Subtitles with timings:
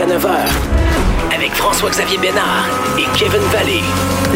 [0.00, 1.34] jusqu'à 9h.
[1.34, 2.66] Avec François-Xavier Bénard
[2.98, 3.82] et Kevin Vallée.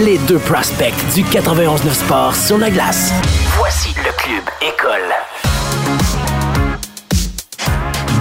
[0.04, 3.12] Les deux prospects du 91.9 Sport sur la glace.
[3.58, 5.00] Voici le Club École.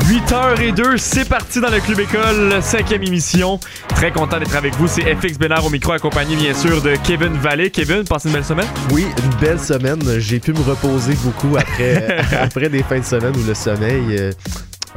[0.10, 3.60] 8h02, c'est parti dans le Club École, cinquième émission.
[3.90, 4.88] Très content d'être avec vous.
[4.88, 7.72] C'est FX Bénard au micro, accompagné bien sûr de Kevin Vallée.
[7.72, 8.68] Kevin, passez une belle semaine?
[8.92, 10.02] Oui, une belle semaine.
[10.20, 14.04] J'ai pu me reposer beaucoup après, après des fins de semaine où le sommeil.
[14.20, 14.32] euh,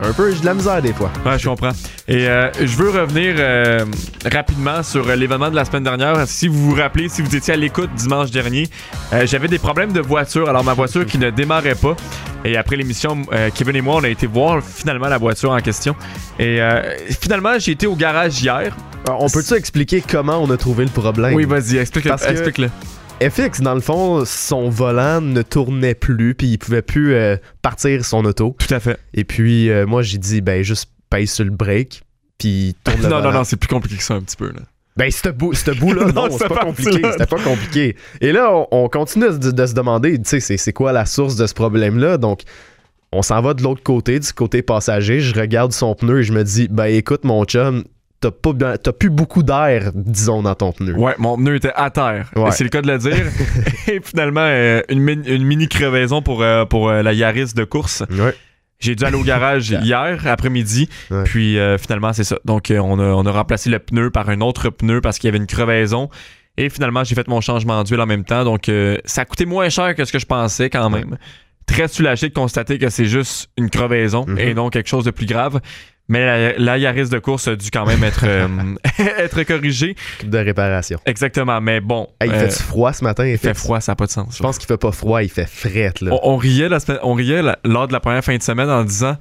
[0.03, 1.11] un peu, j'ai de la misère des fois.
[1.25, 1.71] Ouais, je comprends.
[2.09, 3.85] Et euh, je veux revenir euh,
[4.31, 6.27] rapidement sur euh, l'événement de la semaine dernière.
[6.27, 8.69] Si vous vous rappelez, si vous étiez à l'écoute dimanche dernier,
[9.13, 10.49] euh, j'avais des problèmes de voiture.
[10.49, 11.97] Alors, ma voiture qui ne démarrait pas.
[12.45, 13.23] Et après l'émission,
[13.57, 15.97] Kevin et moi, on a été voir finalement la voiture en question.
[16.39, 16.61] Et
[17.21, 18.73] finalement, j'ai été au garage hier.
[19.05, 21.35] Alors, on peut-tu expliquer comment on a trouvé le problème?
[21.35, 22.11] Oui, vas-y, explique-le.
[22.11, 22.71] Parce que- Explique-le.
[23.21, 28.05] FX, dans le fond, son volant ne tournait plus, puis il pouvait plus euh, partir
[28.05, 28.55] son auto.
[28.59, 28.99] Tout à fait.
[29.15, 32.03] Et puis, euh, moi, j'ai dit, ben, juste paye sur le break,
[32.39, 33.33] puis tourne le Non, non, volant.
[33.39, 34.49] non, c'est plus compliqué que ça un petit peu.
[34.49, 34.61] Là.
[34.99, 37.01] Ben, ce bout, ce bout-là, Non, non, c'est pas compliqué.
[37.11, 37.97] C'était pas compliqué.
[38.21, 41.37] Et là, on, on continue de, de se demander, tu sais, c'est quoi la source
[41.37, 42.19] de ce problème-là?
[42.19, 42.43] Donc,
[43.13, 45.21] on s'en va de l'autre côté, du côté passager.
[45.21, 47.85] Je regarde son pneu et je me dis, ben, écoute, mon chum,
[48.21, 50.95] t'as pas bien- t'as plus beaucoup d'air, disons, dans ton pneu.
[50.95, 52.31] Ouais, mon pneu était à terre.
[52.37, 52.51] Ouais.
[52.51, 53.17] C'est le cas de le dire.
[53.89, 57.65] Et finalement, euh, une, min- une mini crevaison pour, euh, pour euh, la Yaris de
[57.65, 58.03] course.
[58.11, 58.35] Ouais.
[58.79, 60.89] J'ai dû aller au garage hier après-midi.
[61.11, 61.25] Ouais.
[61.25, 62.39] Puis finalement, c'est ça.
[62.45, 65.31] Donc, on, a, on a remplacé le pneu par un autre pneu parce qu'il y
[65.31, 66.11] avait une crevaison.
[66.59, 68.45] Et finalement, j'ai fait mon changement d'huile en même temps.
[68.45, 68.71] Donc,
[69.05, 71.17] ça a coûté moins cher que ce que je pensais quand même.
[71.67, 74.39] Très soulagé de constater que c'est juste une crevaison Mhm.
[74.39, 75.61] et non quelque chose de plus grave.
[76.09, 78.47] Mais la, la Yaris de course a dû quand même être, euh,
[79.19, 79.97] être corrigée.
[80.23, 81.01] De réparation.
[81.05, 81.61] Exactement.
[81.61, 83.27] Mais bon, Hey, il euh, fait froid ce matin?
[83.27, 84.37] il fait froid, ça n'a pas de sens.
[84.37, 86.13] Je pense qu'il fait pas froid, il fait frette, là.
[86.23, 88.71] On, on riait, la semaine- on riait la- lors de la première fin de semaine
[88.71, 89.17] en disant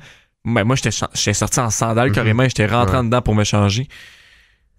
[0.45, 2.15] ben, Moi, j'étais sorti en sandales Mhm.
[2.15, 3.03] carrément, j'étais rentré Ouais.
[3.03, 3.87] dedans pour me changer.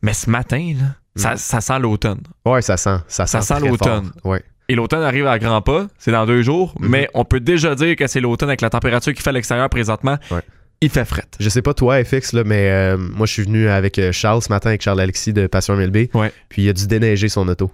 [0.02, 2.20] Mais ce matin, là, ça, ça sent l'automne.
[2.44, 2.98] Ouais, ça sent.
[3.08, 4.12] Ça sent, Ça sent très l'automne.
[4.22, 4.42] Ouais.
[4.68, 6.88] Et l'automne arrive à grands pas, c'est dans deux jours, Mhm.
[6.88, 9.68] mais on peut déjà dire que c'est l'automne avec la température qu'il fait à l'extérieur
[9.70, 10.18] présentement.
[10.30, 10.40] Ouais.
[10.82, 11.24] Il fait fret.
[11.40, 14.42] Je sais pas toi, FX, là, mais euh, moi, je suis venu avec euh, Charles
[14.42, 16.08] ce matin, avec Charles-Alexis de Passion MLB.
[16.14, 16.30] Ouais.
[16.50, 17.70] Puis il a dû déneiger son auto.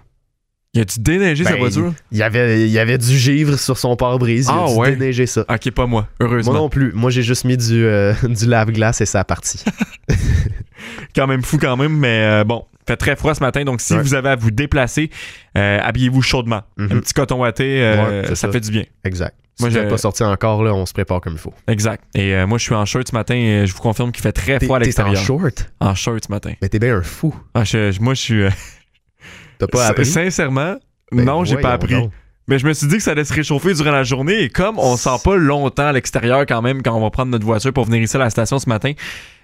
[0.73, 1.93] Il a dû déneiger sa Ben, voiture?
[2.11, 4.47] Il y avait, il y avait du givre sur son pare-brise.
[4.49, 4.91] Il Ah a dû ouais?
[4.91, 5.45] déneiger ça.
[5.49, 6.53] Ok, pas moi, Moi heureusement.
[6.53, 6.91] non plus.
[6.93, 9.63] Moi, j'ai juste mis du, euh, du lave-glace et ça a parti.
[11.15, 13.93] Quand même fou quand même, mais euh, bon, fait très froid ce matin, donc si
[13.93, 14.01] Ouais.
[14.01, 15.11] vous avez à vous déplacer,
[15.57, 16.63] euh, habillez-vous chaudement.
[16.77, 16.87] Mhm.
[16.91, 18.51] Un petit coton watté, Ouais, c'est ça ça.
[18.51, 18.83] fait du bien.
[19.03, 19.35] exact.
[19.59, 21.53] Moi, si tu j'ai- pas sorti encore, là, on se prépare comme il faut.
[21.67, 22.03] Exact.
[22.15, 24.31] Et euh, moi, je suis en shirt ce matin et je vous confirme qu'il fait
[24.31, 25.23] très froid à t'es en l'extérieur.
[25.23, 25.71] short?
[25.79, 26.53] En shirt ce matin.
[26.61, 27.35] Mais t'es bien un fou.
[27.53, 28.41] Ah, je- je- moi, je suis.
[28.43, 28.49] euh,
[29.59, 30.05] T'as pas appris?
[30.05, 30.75] Sincèrement,
[31.11, 31.93] Ben, non, j'ai pas appris.
[31.93, 32.11] donc.
[32.47, 34.77] Mais je me suis dit que ça allait se réchauffer durant la journée et comme
[34.77, 37.85] on sort pas longtemps à l'extérieur quand même quand on va prendre notre voiture pour
[37.85, 38.91] venir ici à la station ce matin,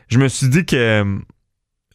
[0.10, 1.18] je me suis dit que euh,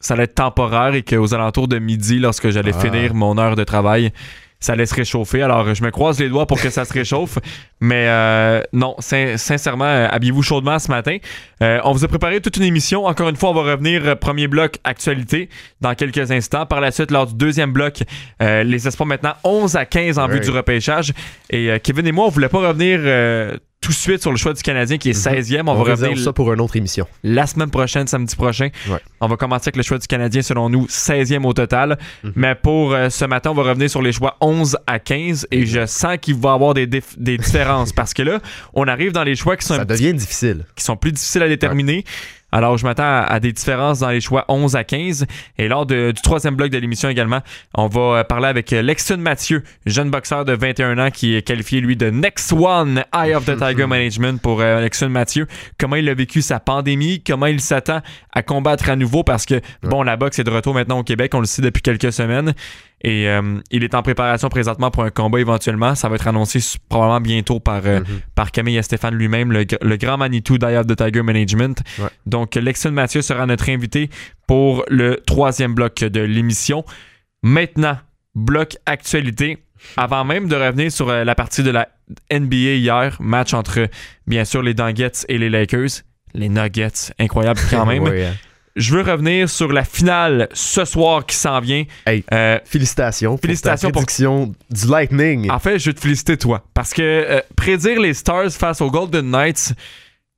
[0.01, 2.79] ça allait être temporaire et qu'aux alentours de midi, lorsque j'allais Ah.
[2.79, 4.11] finir mon heure de travail,
[4.59, 5.41] ça allait se réchauffer.
[5.41, 7.37] Alors, je me croise les doigts pour que ça se réchauffe.
[7.81, 11.17] Mais euh, non, sin- sincèrement, euh, habillez-vous chaudement ce matin.
[11.61, 13.05] Euh, on vous a préparé toute une émission.
[13.05, 15.49] Encore une fois, on va revenir euh, premier bloc actualité
[15.81, 16.65] dans quelques instants.
[16.65, 17.99] Par la suite, lors du deuxième bloc,
[18.41, 21.13] euh, les espoirs maintenant 11 à 15 en vue du repêchage.
[21.49, 24.37] Et euh, Kevin et moi, on voulait pas revenir euh, tout de suite sur le
[24.37, 25.61] choix du Canadien qui est 16e.
[25.67, 27.05] On, On, va revenir ça pour une autre émission.
[27.23, 28.69] la semaine prochaine, samedi prochain.
[28.89, 28.97] Ouais.
[29.21, 31.99] On va commencer avec le choix du Canadien, selon nous, 16e au total.
[32.23, 32.33] Mhm.
[32.35, 35.47] Mais pour euh, ce matin, on va revenir sur les choix 11 à 15.
[35.51, 37.93] Et je sens qu'il va y avoir des, des différences.
[37.95, 38.39] parce que là,
[38.73, 40.65] on arrive dans les choix qui sont, Ça devient difficile.
[40.75, 42.05] qui sont plus difficiles à déterminer.
[42.55, 45.25] Alors, je m'attends à, à des différences dans les choix 11 à 15.
[45.57, 47.41] Et lors de- du troisième bloc de l'émission également,
[47.73, 51.41] on va euh, parler avec euh, Lexton Mathieu, jeune boxeur de 21 ans qui est
[51.41, 55.47] qualifié, lui, de Next One Eye of the Tiger Management pour euh, Lexton Mathieu.
[55.77, 57.99] Comment il a vécu sa pandémie, comment il s'attend
[58.31, 59.23] à combattre à nouveau?
[59.23, 61.81] Parce que, bon, la boxe est de retour maintenant au Québec, on le sait depuis
[61.81, 62.53] quelques semaines.
[63.01, 65.93] Et euh, il est en préparation présentement pour un combat éventuellement.
[65.95, 68.05] Ça va être annoncé probablement bientôt par, euh, Mhm.
[68.33, 71.83] par Camille Stéphane lui-même, le, gr- le grand Manitou d'Eye of the Tiger Management.
[71.99, 72.07] Ouais.
[72.25, 74.09] Donc, Lexon Mathieu sera notre invité
[74.47, 76.83] pour le troisième bloc de l'émission.
[77.43, 77.97] Maintenant,
[78.33, 79.59] bloc actualité.
[79.97, 81.89] Avant même de revenir sur euh, la partie de la
[82.31, 83.87] NBA hier, match entre,
[84.25, 86.01] bien sûr, les Nuggets et les Lakers.
[86.33, 88.03] Les Nuggets, incroyable quand même.
[88.03, 88.31] Ouais.
[88.75, 91.85] Je veux revenir sur la finale ce soir qui s'en vient.
[92.05, 92.23] Hey.
[92.33, 93.37] Euh, Félicitations.
[93.37, 95.49] Félicitations pour ta prédiction du Lightning.
[95.49, 96.63] en fait, je veux te féliciter, toi.
[96.73, 99.73] Parce que euh, prédire les Stars face aux Golden Knights,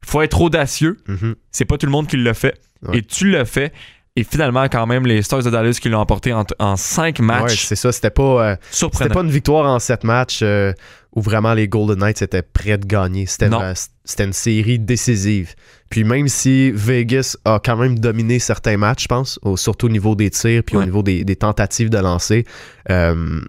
[0.06, 0.98] faut être audacieux.
[1.08, 1.36] Mhm.
[1.52, 2.54] C'est pas tout le monde qui le fait.
[2.88, 3.00] Ouais.
[3.00, 3.72] Et tu le fais.
[4.16, 7.42] Et finalement, quand même, les Stars de Dallas qui l'ont emporté en, en cinq matchs.
[7.42, 7.92] Ouais, c'est ça.
[7.92, 10.74] C'était pas, euh, c'était pas une victoire en sept matchs euh,
[11.16, 13.26] où vraiment les Golden Knights étaient prêts de gagner.
[13.28, 13.62] C'était, Non.
[13.62, 13.74] une,
[14.06, 15.54] c'était une série décisive.
[15.90, 19.90] Puis même si Vegas a quand même dominé certains matchs, je pense, au- surtout au
[19.90, 22.46] niveau des tirs puis au niveau des, des tentatives de lancer,
[22.90, 23.40] euh,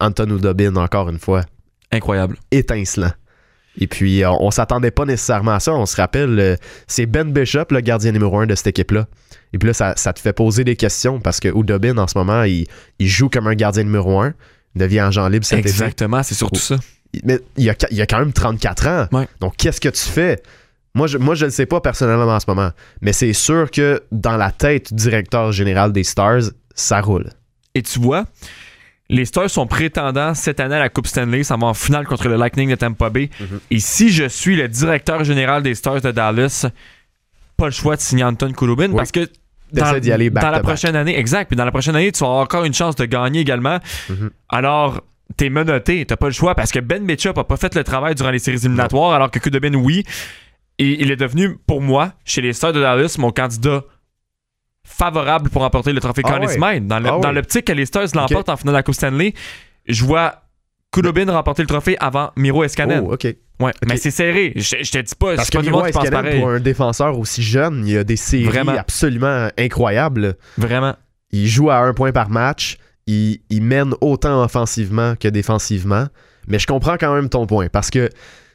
[0.00, 1.42] Anton Udobin, encore une fois,
[1.90, 2.36] Incroyable.
[2.50, 3.10] étincelant.
[3.80, 5.72] Et puis, on, on s'attendait pas nécessairement à ça.
[5.72, 6.56] On se rappelle, euh,
[6.88, 9.06] c'est Ben Bishop, le gardien numéro un de cette équipe-là.
[9.52, 12.18] Et puis là, ça, ça te fait poser des questions parce que Udobin, en ce
[12.18, 12.66] moment, il,
[12.98, 14.34] il joue comme un gardien numéro un.
[14.74, 15.60] Devient agent libre cet.
[15.60, 16.76] Exactement, c'est surtout ça.
[17.24, 19.06] Mais il a, il a quand même 34 ans.
[19.12, 19.26] Ouais.
[19.40, 20.42] Donc, qu'est-ce que tu fais?
[20.94, 22.70] Moi, je, moi, je le sais pas personnellement en ce moment.
[23.02, 26.42] Mais c'est sûr que dans la tête du directeur général des Stars,
[26.74, 27.30] ça roule.
[27.74, 28.24] Et tu vois,
[29.08, 31.44] les Stars sont prétendants cette année à la Coupe Stanley.
[31.44, 33.30] Ça va en finale contre le Lightning de Tampa Bay.
[33.38, 33.60] Mhm.
[33.70, 36.66] Et si je suis le directeur général des Stars de Dallas,
[37.56, 38.96] pas le choix de signer Anton Kulubin Oui.
[38.96, 39.28] parce que
[39.72, 40.66] dans, d'y aller back dans la back.
[40.66, 41.48] prochaine année, exact.
[41.48, 43.78] Puis dans la prochaine année, tu vas avoir encore une chance de gagner également.
[44.08, 44.30] Mhm.
[44.48, 45.02] Alors,
[45.36, 48.14] t'es menotté, t'as pas le choix parce que Ben Bishop a pas fait le travail
[48.14, 50.04] durant les séries éliminatoires, alors que Kudobin, oui.
[50.78, 53.82] Et il est devenu, pour moi, chez les Stars de Dallas, mon candidat
[54.84, 56.54] favorable pour remporter le trophée Ah Conn ouais.
[56.54, 56.86] Smythe.
[56.86, 59.34] Dans le- Ah dans l'optique que les Stars l'emportent en finale de la Coupe Stanley,
[59.86, 60.42] je vois
[60.92, 63.04] Kudobin remporter le trophée avant Miro Escanen.
[63.06, 63.16] Oh.
[63.60, 64.52] Ouais, mais c'est serré.
[64.54, 67.82] Je, je te dis pas, Parce que pas le Miro pour un défenseur aussi jeune,
[67.86, 68.72] il y a des séries Vraiment.
[68.72, 70.36] absolument incroyables.
[70.56, 70.94] Vraiment.
[71.32, 72.78] Il joue à un point par match.
[73.06, 76.06] Il, il mène autant offensivement que défensivement.
[76.46, 77.68] Mais je comprends quand même ton point.
[77.68, 78.08] Parce que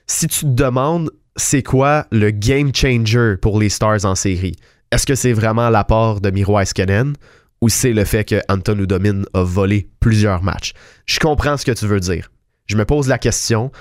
[0.07, 4.55] si tu te demandes c'est quoi le game changer pour les Stars en série,
[4.91, 7.13] est-ce que c'est vraiment l'apport de Miro Heiskanen
[7.61, 10.73] ou c'est le fait que Anton Udomin a volé plusieurs matchs?
[11.05, 12.29] Je comprends ce que tu veux dire.
[12.67, 13.71] Je me pose la question,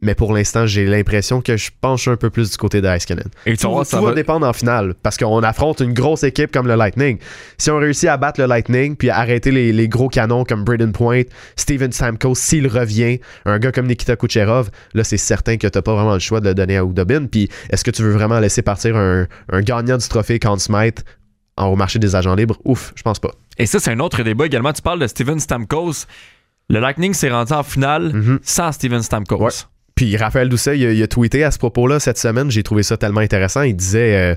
[0.00, 3.24] mais pour l'instant, j'ai l'impression que je penche un peu plus du côté de Heiskanen.
[3.46, 6.22] Et tu Tout, tout ça va va- dépendre en finale parce qu'on affronte une grosse
[6.22, 7.18] équipe comme le Lightning.
[7.58, 10.62] Si on réussit à battre le Lightning puis à arrêter les, les gros canons comme
[10.62, 11.22] Braden Point,
[11.56, 15.94] Steven Stamkos, s'il revient, un gars comme Nikita Kucherov, là c'est certain que t'as pas
[15.94, 17.26] vraiment le choix de le donner à Udobin.
[17.26, 21.04] Puis est-ce que tu veux vraiment laisser partir un, un gagnant du trophée Conn Smythe
[21.56, 22.56] en- au marché des agents libres?
[22.64, 23.32] Ouf, je pense pas.
[23.58, 24.72] Et ça, c'est un autre débat également.
[24.72, 26.06] Tu parles de Steven Stamkos.
[26.70, 28.38] Le Lightning s'est rendu en finale Mhm.
[28.44, 29.42] sans Steven Stamkos.
[29.42, 29.50] Ouais.
[29.98, 32.52] Puis Raphaël Doucet, il a, il a tweeté à ce propos-là cette semaine.
[32.52, 33.62] J'ai trouvé ça tellement intéressant.
[33.62, 34.34] Il disait, euh,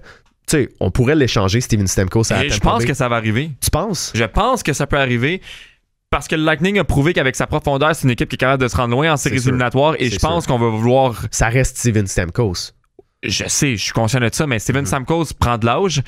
[0.47, 3.51] tu sais, on pourrait l'échanger, Steven Et je pense que ça va arriver.
[3.61, 4.11] Tu penses?
[4.15, 5.39] Je pense que ça peut arriver
[6.09, 8.63] parce que le Lightning a prouvé qu'avec sa profondeur, c'est une équipe qui est capable
[8.63, 9.93] de se rendre loin en séries éliminatoires.
[9.99, 11.27] Et je pense qu'on va vouloir.
[11.29, 12.71] Ça reste Steven Stamkos.
[13.21, 14.57] Je sais, je suis conscient de ça, mais.
[14.57, 16.01] Steven Stamkos prend de l'âge.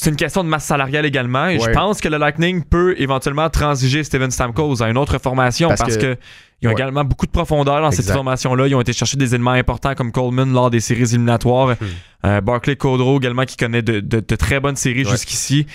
[0.00, 1.48] C'est une question de masse salariale également.
[1.48, 5.68] Et je pense que le Lightning peut éventuellement transiger Steven Stamkos à une autre formation
[5.68, 6.16] Parce parce, que- que.
[6.60, 6.76] Ils ont Ouais.
[6.76, 8.66] également beaucoup de profondeur dans cette formation-là.
[8.66, 11.70] Ils ont été chercher des éléments importants comme Coleman lors des séries éliminatoires.
[11.80, 12.26] Hmm.
[12.26, 15.10] Euh, Barclay Codro également qui connaît de, de- de très bonnes séries Ouais.
[15.10, 15.66] jusqu'ici.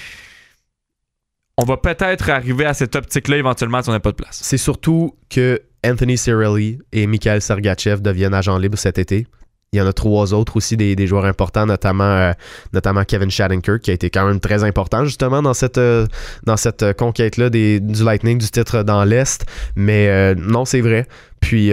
[1.58, 4.40] On va peut-être arriver à cette optique-là éventuellement si on n'a pas de place.
[4.42, 9.28] C'est surtout que Anthony Cirelli et Mikhail Sergachev deviennent agents libres cet été.
[9.74, 12.32] Il y en a trois autres aussi, des, des joueurs importants, notamment, euh,
[12.74, 16.06] notamment Kevin Shattenkirk, qui a été quand même très important justement dans cette, euh,
[16.44, 19.46] dans cette euh, conquête-là des- du Lightning, du titre dans l'Est.
[19.76, 21.08] Mais euh, non, c'est vrai.
[21.42, 21.72] Puis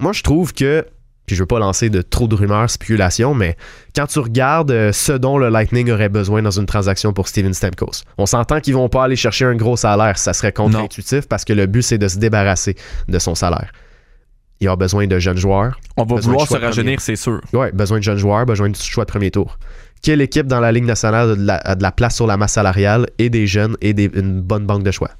[0.00, 0.86] moi, je trouve que,
[1.26, 3.56] puis je veux pas lancer de trop de rumeurs, spéculations, mais
[3.96, 8.02] quand tu regardes ce dont le Lightning aurait besoin dans une transaction pour Steven Stamkos,
[8.18, 10.18] on s'entend qu'ils vont pas aller chercher un gros salaire.
[10.18, 12.76] Ça serait contre-intuitif parce que le but, c'est de se débarrasser
[13.08, 13.72] de son salaire.
[14.60, 15.78] Il a besoin de jeunes joueurs.
[15.96, 17.40] On va vouloir se rajeunir, c'est sûr.
[17.52, 19.58] Ouais, besoin de jeunes joueurs, besoin de choix de premier tour.
[20.02, 22.36] Quelle équipe dans la Ligue nationale a de la, a de la place sur la
[22.36, 25.10] masse salariale et des jeunes et des- une bonne banque de choix?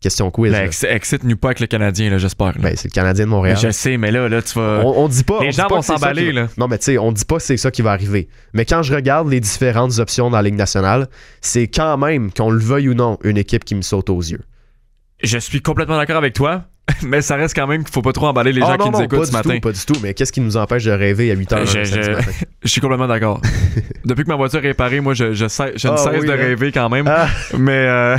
[0.00, 0.52] Question quiz.
[0.52, 2.52] Mais ex- excite-nous pas avec le Canadien, là, j'espère.
[2.58, 3.56] Ben, c'est le Canadien de Mais Montréal.
[3.60, 4.82] je sais, mais là, là tu vas.
[4.84, 5.40] On, on dit pas.
[5.42, 6.48] Les gens pas vont s'emballer, qui va- là.
[6.58, 8.28] Non, mais tu sais, on dit pas que c'est ça qui va arriver.
[8.52, 11.08] Mais quand je regarde les différentes options dans la Ligue nationale,
[11.40, 14.42] c'est quand même, qu'on le veuille ou non, une équipe qui me saute aux yeux.
[15.22, 16.64] Je suis complètement d'accord avec toi,
[17.02, 18.90] mais ça reste quand même qu'il faut pas trop emballer les Ah gens non, qui
[18.90, 19.54] nous écoutent pas ce du matin.
[19.54, 19.96] tout, pas du tout.
[20.02, 22.30] Mais qu'est-ce qui nous empêche de rêver à 8 heures Je- samedi je- matin?
[22.62, 23.40] Je suis complètement d'accord.
[24.04, 26.26] Depuis que ma voiture est réparée, moi, je, je, sais- je ne Ah cesse oui,
[26.26, 26.36] de hein?
[26.36, 27.06] rêver quand même.
[27.06, 27.28] Ah.
[27.56, 28.16] Mais, euh,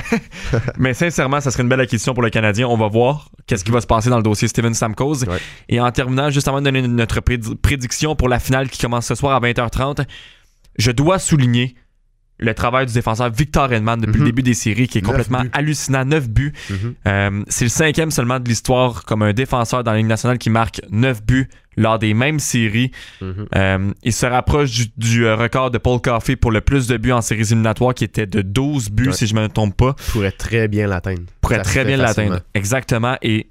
[0.77, 2.67] mais sincèrement, ça serait une belle acquisition pour le Canadien.
[2.67, 5.23] On va voir qu'est-ce qui va se passer dans le dossier Steven Stamkos.
[5.25, 5.37] Ouais.
[5.67, 9.07] Et en terminant, juste avant de donner notre prédi- prédiction pour la finale qui commence
[9.07, 10.05] ce soir à 20h30,
[10.77, 11.75] je dois souligner
[12.39, 14.25] le travail du défenseur Victor Edman depuis Mhm.
[14.25, 15.49] le début des séries qui est complètement buts.
[15.53, 16.05] hallucinant.
[16.05, 16.53] 9 buts.
[16.69, 16.93] Mhm.
[17.07, 20.49] Euh, c'est le cinquième seulement de l'histoire comme un défenseur dans la Ligue nationale qui
[20.51, 22.91] marque 9 buts lors des mêmes séries.
[23.21, 23.47] Mhm.
[23.55, 26.97] Euh, il se rapproche du, du, euh, record de Paul Coffey pour le plus de
[26.97, 29.13] buts en séries éliminatoires qui était de 12 buts Ouais.
[29.13, 29.95] si je ne me trompe pas.
[30.11, 31.21] pourrait très bien l'atteindre.
[31.41, 32.41] Pourrait Ça très bien l'atteindre.
[32.53, 33.17] Exactement.
[33.23, 33.47] Et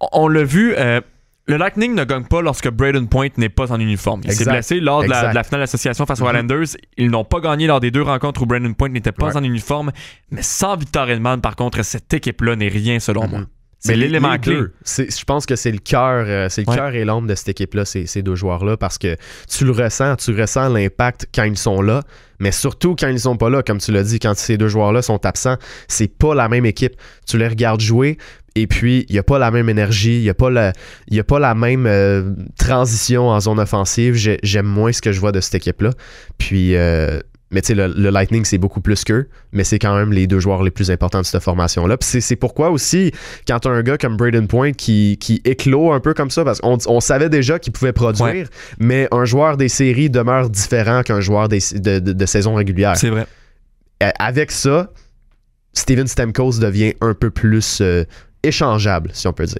[0.00, 1.00] on- on l'a vu, euh,
[1.48, 4.20] le Lightning ne gagne pas lorsque Braden Point n'est pas en uniforme.
[4.24, 5.30] Il s'est blessé lors de la, Exact.
[5.30, 6.30] de la finale d'association face aux Mhm.
[6.30, 6.66] Islanders.
[6.96, 9.36] Ils n'ont pas gagné lors des deux rencontres où Braden Point n'était pas Ouais.
[9.36, 9.92] en uniforme.
[10.30, 13.30] Mais sans Victor Edman, par contre, cette équipe-là n'est rien selon Mhm.
[13.30, 13.40] moi.
[13.78, 14.58] C'est l'élément clé.
[14.84, 16.76] Je pense que c'est le cœur, euh, c'est le Ouais.
[16.76, 19.16] cœur et l'ombre de cette équipe-là, ces, ces deux joueurs-là, parce que
[19.48, 22.02] tu le ressens, tu ressens l'impact quand ils sont là,
[22.40, 25.02] mais surtout quand ils sont pas là, comme tu l'as dit, quand ces deux joueurs-là
[25.02, 26.94] sont absents, c'est pas la même équipe.
[27.28, 28.18] Tu les regardes jouer.
[28.56, 30.72] Et puis, il n'y a pas la même énergie, il n'y a, pas la-
[31.10, 34.14] y a pas la même euh, transition en zone offensive.
[34.14, 35.90] J'ai- J'aime moins ce que je vois de cette équipe-là.
[36.38, 37.20] Puis, euh,
[37.50, 40.26] mais tu sais, le, le Lightning, c'est beaucoup plus qu'eux, mais c'est quand même les
[40.26, 41.96] deux joueurs les plus importants de cette formation-là.
[41.98, 43.12] Puis c'est- pourquoi aussi,
[43.46, 46.42] quand tu as un gars comme Braden Point qui, qui éclot un peu comme ça,
[46.44, 48.44] parce qu'on on savait déjà qu'il pouvait produire, Ouais.
[48.80, 52.96] mais un joueur des séries demeure différent qu'un joueur des- de, de- de saison régulière.
[52.96, 53.26] C'est vrai.
[54.18, 54.90] Avec ça,
[55.72, 58.04] Steven Stamkos devient un peu plus euh,
[58.46, 59.58] échangeable, si on peut dire.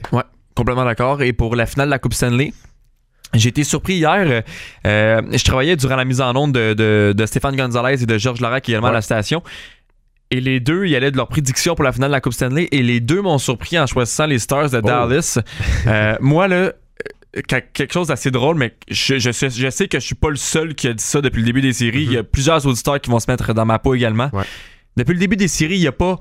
[0.55, 1.23] Complètement d'accord.
[1.23, 2.53] Et pour la finale de la Coupe Stanley,
[3.35, 4.43] j'ai été surpris hier.
[4.87, 8.19] euh, je travaillais durant la mise en onde de, de- de Stéphane Gonzalez et de
[8.19, 8.97] Georges Larac également à Ouais.
[8.97, 9.43] la station.
[10.31, 12.69] Et les deux, y allaient de leur prédiction pour la finale de la Coupe Stanley.
[12.73, 15.39] Et les deux m'ont surpris en choisissant les Stars de Dallas.
[15.87, 16.73] Euh, moi, là, euh,
[17.47, 20.31] quel- quelque chose d'assez drôle, mais je, je sais, je sais que je suis pas
[20.31, 22.03] le seul qui a dit ça depuis le début des séries.
[22.05, 24.31] Il y a plusieurs auditeurs qui vont se mettre dans ma peau également.
[24.33, 24.45] Ouais.
[24.97, 26.19] Depuis le début des séries, il n'y a pas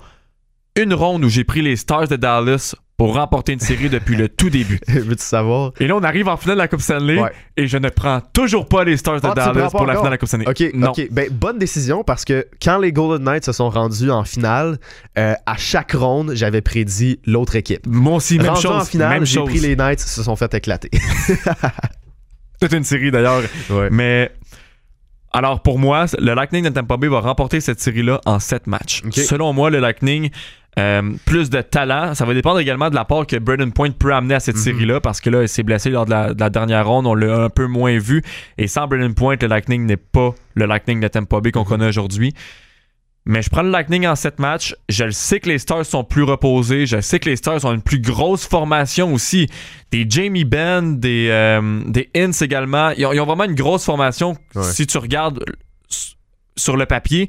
[0.76, 4.30] une ronde où j'ai pris les Stars de Dallas pour remporter une série depuis le
[4.30, 4.80] tout début.
[4.88, 5.72] Veux-tu savoir?
[5.80, 7.32] Et là, on arrive en finale de la Coupe Stanley Ouais.
[7.58, 10.12] et je ne prends toujours pas les Stars de Ah, Dallas pour la finale de
[10.12, 10.48] la Coupe Stanley.
[10.48, 10.92] OK, non.
[10.92, 11.08] OK.
[11.12, 14.78] Ben, bonne décision parce que quand les Golden Knights se sont rendus en finale,
[15.18, 17.86] euh, à chaque ronde, j'avais prédit l'autre équipe.
[17.86, 18.72] Moi aussi, même Rendu chose.
[18.82, 20.90] en finale, même j'ai pris les Knights, se sont fait éclater.
[22.62, 23.42] Toute une série d'ailleurs.
[23.70, 23.90] Ouais.
[23.92, 24.32] Mais
[25.34, 29.04] alors pour moi, le Lightning de Tampa Bay va remporter cette série-là en 7 matchs.
[29.12, 30.30] Selon moi, le Lightning
[30.78, 32.14] euh, plus de talent.
[32.16, 34.62] Ça va dépendre également de l'apport que Braden Point peut amener à cette Mhm.
[34.62, 37.08] série-là parce que là, il s'est blessé lors de la, de la dernière ronde.
[37.08, 38.22] On l'a un peu moins vu.
[38.58, 41.66] Et sans Braden Point, le Lightning n'est pas le Lightning de Tampa Bay qu'on Mhm.
[41.68, 42.34] connaît aujourd'hui.
[43.28, 44.76] Mais je prends le Lightning en 7 matchs.
[44.88, 46.86] Je le sais que les Stars sont plus reposés.
[46.86, 49.48] Je sais que les Stars ont une plus grosse formation aussi.
[49.92, 52.08] Des Jamie Benn, des, euh, des
[52.42, 52.92] également.
[52.92, 54.62] Ils ont, ils ont vraiment une grosse formation Ouais.
[54.62, 55.44] si tu regardes
[56.56, 57.28] sur le papier.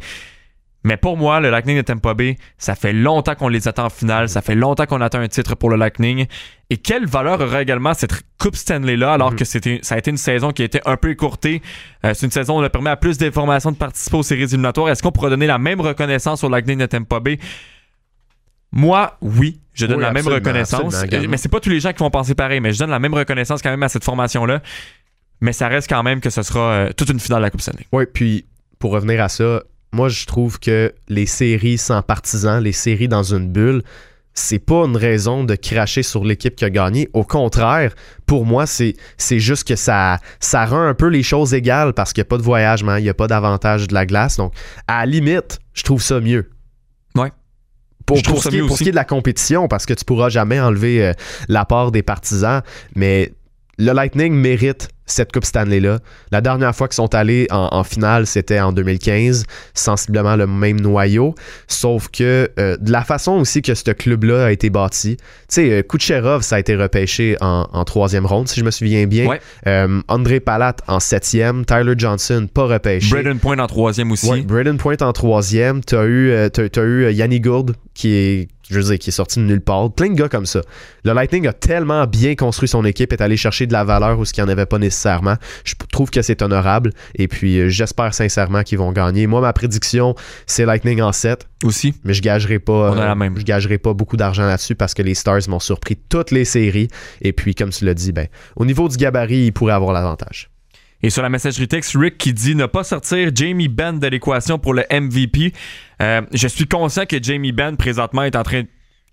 [0.86, 3.90] Mais pour moi, le Lightning de Tampa Bay, ça fait longtemps qu'on les attend en
[3.90, 4.28] finale.
[4.28, 6.26] Ça fait longtemps qu'on attend un titre pour le Lightning.
[6.70, 9.36] Et quelle valeur aura également cette Coupe Stanley-là, alors Mhm.
[9.38, 11.60] que c'était, ça a été une saison qui a été un peu écourtée?
[12.04, 14.42] Euh, c'est une saison où on a permis à plus d'informations de participer aux séries
[14.44, 14.88] éliminatoires.
[14.88, 17.38] Est-ce qu'on pourrait donner la même reconnaissance au Lightning de Tampa Bay?
[18.72, 21.04] Moi, oui, je donne Oui, la même reconnaissance.
[21.28, 23.14] mais c'est pas tous les gens qui vont penser pareil, mais je donne la même
[23.14, 24.62] reconnaissance quand même à cette formation-là.
[25.40, 27.60] Mais ça reste quand même que ce sera euh, toute une finale de la Coupe
[27.60, 27.86] Stanley.
[27.92, 28.46] Oui, puis
[28.78, 29.62] pour revenir à ça,
[29.96, 33.82] moi je trouve que les séries sans partisans, les séries dans une bulle,
[34.34, 37.08] c'est pas une raison de cracher sur l'équipe qui a gagné.
[37.14, 37.94] Au contraire,
[38.26, 42.12] pour moi, c'est, c'est juste que ça, ça rend un peu les choses égales parce
[42.12, 44.36] qu'il n'y a pas de voyagement, il n'y a pas d'avantage de la glace.
[44.36, 44.52] Donc,
[44.86, 46.50] à la limite, je trouve ça mieux.
[47.14, 47.32] Ouais.
[48.04, 49.04] Pour, Je trouve pour ça ce qui est- mieux pour ce qui est de la
[49.06, 51.12] compétition, parce que tu pourras jamais enlever euh,
[51.48, 52.60] l'apport des partisans,
[52.94, 53.32] mais
[53.78, 56.00] le Lightning mérite cette Coupe Stanley-là.
[56.32, 59.44] La dernière fois qu'ils sont allés en, en finale, c'était en 2015,
[59.74, 61.34] sensiblement le même noyau.
[61.68, 65.70] Sauf que euh, de la façon aussi que ce club-là a été bâti, tu sais,
[65.70, 69.26] euh, Kucherov, ça a été repêché en, en troisième ronde, si je me souviens bien.
[69.26, 69.40] Ouais.
[69.66, 71.64] Euh, André Palat en septième.
[71.64, 73.10] Tyler Johnson, pas repêché.
[73.10, 74.28] Braden Point en troisième aussi.
[74.28, 75.82] Ouais, Braden Point en troisième.
[75.82, 79.44] T'as eu, t'as eu Yanni Gourde qui est, je veux dire, qui est sorti de
[79.44, 79.90] nulle part.
[79.92, 80.60] Plein de gars comme ça.
[81.04, 84.24] Le Lightning a tellement bien construit son équipe, est allé chercher de la valeur où
[84.24, 85.36] ce qu'il n'y en avait pas nécessairement.
[85.64, 86.92] Je trouve que c'est honorable.
[87.14, 89.26] Et puis, euh, j'espère sincèrement qu'ils vont gagner.
[89.26, 90.14] Moi, ma prédiction,
[90.46, 91.94] c'est Lightning en 7, Aussi.
[92.04, 93.38] mais je gagerai pas, On a la euh, même.
[93.38, 96.88] je gagerai pas beaucoup d'argent là-dessus parce que les Stars m'ont surpris toutes les séries.
[97.22, 100.50] Et puis, comme tu l'as dit, ben, au niveau du gabarit, ils pourraient avoir l'avantage.
[101.02, 104.58] Et sur la messagerie texte, Rick qui dit ne pas sortir Jamie Benn de l'équation
[104.58, 105.52] pour le MVP.
[106.02, 108.62] Euh, je suis conscient que Jamie Benn présentement est en train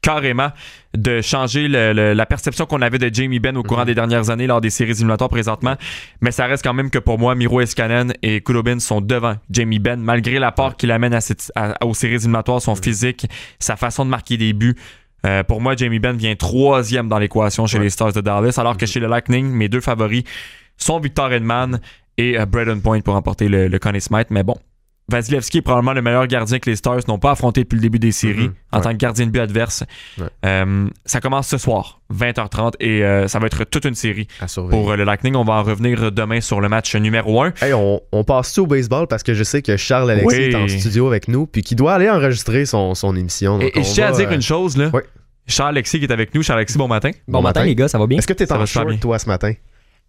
[0.01, 0.49] carrément
[0.97, 3.87] de changer le- le- la perception qu'on avait de Jamie Benn au courant Mhm.
[3.87, 5.75] des dernières années lors des séries éliminatoires présentement.
[6.19, 9.79] Mais ça reste quand même que pour moi, Miro Escanen et Kudobin sont devant Jamie
[9.79, 13.27] Benn, malgré l'apport qu'il amène à cette- à- aux séries éliminatoires, son physique,
[13.59, 14.75] sa façon de marquer des buts.
[15.25, 17.85] Euh, pour moi, Jamie Benn vient troisième dans l'équation chez Ouais.
[17.85, 20.23] les Stars de Dallas, alors que chez le Lightning, mes deux favoris
[20.83, 21.79] sont Victor Edman
[22.17, 24.29] et euh, Braden Point pour remporter le, le Conn Smythe.
[24.29, 24.55] Mais bon,
[25.09, 27.99] Vasilevski est probablement le meilleur gardien que les Stars n'ont pas affronté depuis le début
[27.99, 28.53] des séries Mhm.
[28.71, 28.83] en Ouais.
[28.83, 29.83] tant que gardien de but adverse.
[30.17, 30.27] Ouais.
[30.45, 34.27] Euh, ça commence ce soir, 20h30, et euh, ça va être toute une série
[34.69, 35.35] pour euh, le Lightning.
[35.35, 37.53] On va en revenir demain sur le match numéro 1.
[37.61, 39.07] Hey, on, on passe-tu au baseball?
[39.07, 40.43] Parce que je sais que Charles Alexis Oui.
[40.43, 43.59] est en studio avec nous puis qu'il doit aller enregistrer son, son émission.
[43.59, 44.87] Donc Et, je tiens à dire euh, une chose, là.
[44.93, 45.03] Ouais.
[45.47, 46.41] Charles-Alexis qui est avec nous.
[46.43, 47.11] Charles-Alexis, bon matin.
[47.27, 48.19] Bon, matin, les gars, ça va bien?
[48.19, 48.97] Est-ce que tu es Ça en short, bien.
[48.97, 49.51] toi, ce matin?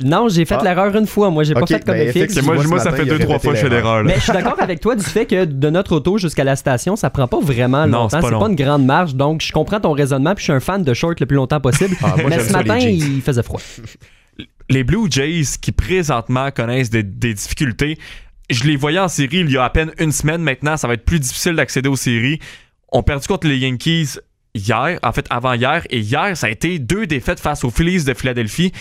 [0.02, 0.64] Non, j'ai fait Ah.
[0.64, 1.30] l'erreur une fois.
[1.30, 2.42] Moi, j'ai Ok, pas fait comme ben, FX.
[2.42, 4.02] moi, moi, ce ça matin, fait deux, trois fois que je fais l'erreur.
[4.02, 6.96] Mais je suis d'accord avec toi du fait que de notre auto jusqu'à la station,
[6.96, 8.16] ça prend pas vraiment Non, longtemps.
[8.16, 8.40] c'est pas long.
[8.40, 9.14] pas une grande marche.
[9.14, 10.34] Donc, je comprends ton raisonnement.
[10.34, 11.96] Puis, je suis un fan de short le plus longtemps possible.
[12.02, 13.60] Ah, moi, mais ce matin, il faisait froid.
[14.68, 17.96] les Blue Jays qui présentement connaissent des, des difficultés,
[18.50, 20.42] je les voyais en série il y a à peine une semaine.
[20.42, 22.40] Maintenant, ça va être plus difficile d'accéder aux séries.
[22.90, 24.18] On perdu contre les Yankees
[24.54, 28.12] hier, en fait avant-hier, et hier, ça a été deux défaites face aux Phillies de
[28.14, 28.72] Philadelphie.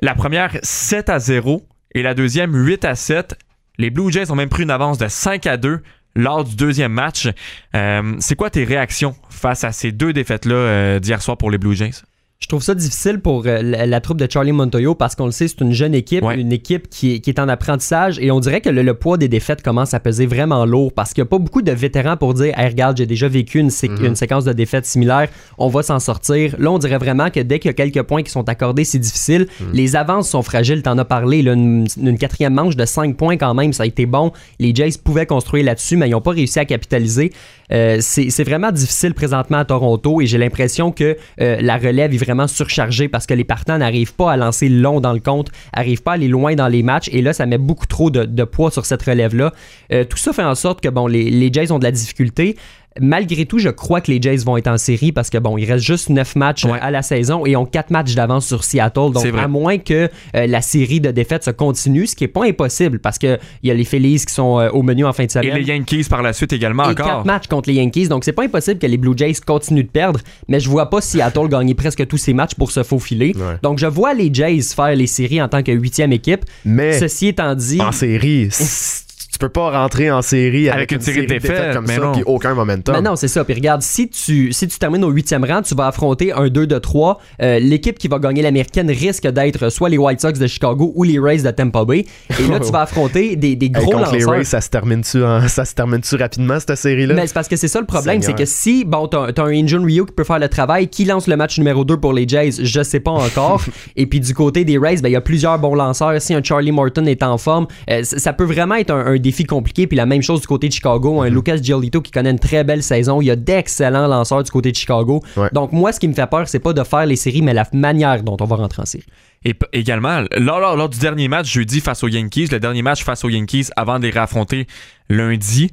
[0.00, 3.36] La première, 7 à 0, et la deuxième, 8 à 7.
[3.78, 5.82] Les Blue Jays ont même pris une avance de 5 à 2
[6.14, 7.28] lors du deuxième match.
[7.74, 11.58] Euh, c'est quoi tes réactions face à ces deux défaites-là euh, d'hier soir pour les
[11.58, 12.02] Blue Jays?
[12.40, 15.32] Je trouve ça difficile pour euh, la, la troupe de Charlie Montoyo parce qu'on le
[15.32, 16.40] sait, c'est une jeune équipe, Ouais.
[16.40, 19.16] une équipe qui est, qui est en apprentissage et on dirait que le, le poids
[19.18, 22.16] des défaites commence à peser vraiment lourd parce qu'il n'y a pas beaucoup de vétérans
[22.16, 25.28] pour dire Hey, regarde, j'ai déjà vécu une, sé- une séquence de défaites similaires,
[25.58, 26.54] on va s'en sortir.
[26.60, 29.00] Là, on dirait vraiment que dès qu'il y a quelques points qui sont accordés, c'est
[29.00, 29.48] difficile.
[29.72, 31.42] Les avances sont fragiles, t'en as parlé.
[31.42, 34.30] Là, une, une quatrième manche de 5 points quand même, ça a été bon.
[34.60, 37.32] Les Jays pouvaient construire là-dessus, mais ils n'ont pas réussi à capitaliser.
[37.72, 42.14] Euh, c'est c'est vraiment difficile présentement à Toronto et j'ai l'impression que euh, la relève
[42.14, 45.48] est vraiment surchargée parce que les partants n'arrivent pas à lancer long dans le compte,
[45.74, 48.24] n'arrivent pas à aller loin dans les matchs et là, ça met beaucoup trop de,
[48.24, 49.52] de poids sur cette relève-là.
[49.92, 52.56] Euh, tout ça fait en sorte que bon, les, les Jays ont de la difficulté.
[53.00, 55.64] Malgré tout, je crois que les Jays vont être en série parce que bon, il
[55.70, 56.78] reste juste 9 matchs Ouais.
[56.80, 59.12] à la saison et ont 4 matchs d'avance sur Seattle.
[59.12, 62.44] Donc, à moins que euh, la série de défaites se continue, ce qui est pas
[62.44, 65.24] impossible parce que il y a les Phillies qui sont euh, au menu en fin
[65.24, 67.06] de Et semaine les Yankees par la suite également et encore.
[67.06, 68.08] quatre matchs contre les Yankees.
[68.08, 71.00] Donc, c'est pas impossible que les Blue Jays continuent de perdre, mais je vois pas
[71.00, 73.32] Seattle gagner presque tous ses matchs pour se faufiler.
[73.36, 73.56] Ouais.
[73.62, 76.44] Donc, je vois les Jays faire les séries en tant que huitième équipe.
[76.64, 78.48] Mais Ceci étant dit, en série,
[79.38, 82.10] tu peux pas rentrer en série avec, Avec une série de défaites, comme mais ça,
[82.12, 82.92] puis aucun momentum.
[82.92, 83.44] Ben non, c'est ça.
[83.44, 86.66] Puis regarde, si tu, si tu termines au huitième rang, tu vas affronter un 2
[86.66, 87.20] de 3.
[87.42, 91.04] Euh, L'équipe qui va gagner l'américaine risque d'être soit les White Sox de Chicago ou
[91.04, 92.04] les Rays de Tampa Bay.
[92.30, 94.34] Et là, tu vas affronter des, des Hey, gros contre les lanceurs.
[94.34, 97.14] Rays, ça se termine-tu en- ça se termine-tu rapidement, cette série-là?
[97.14, 99.84] Mais c'est parce que c'est ça le problème, c'est que si, bon, t'as un Injun
[99.84, 102.50] Rio qui peut faire le travail, qui lance le match numéro 2 pour les Jays,
[102.60, 103.62] je sais pas encore.
[103.96, 106.20] Et puis du côté des Rays, ben, il y a plusieurs bons lanceurs.
[106.20, 109.44] Si un Charlie Morton est en forme, euh, ça peut vraiment être un, un défi
[109.44, 109.86] compliqué.
[109.86, 112.64] Puis la même chose du côté de Chicago, un Lucas Giolito qui connaît une très
[112.64, 113.20] belle saison.
[113.20, 115.22] Il y a d'excellents lanceurs du côté de Chicago.
[115.36, 115.48] Ouais.
[115.52, 117.66] Donc moi, ce qui me fait peur, c'est pas de faire les séries, mais la
[117.72, 119.04] manière dont on va rentrer en série.
[119.44, 123.04] Et également, lors, lors- lors du dernier match jeudi face aux Yankees, le dernier match
[123.04, 124.66] face aux Yankees avant de les réaffronter
[125.08, 125.70] lundi,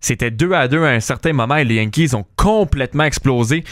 [0.00, 3.64] c'était 2 à 2 à un certain moment et les Yankees ont complètement explosé.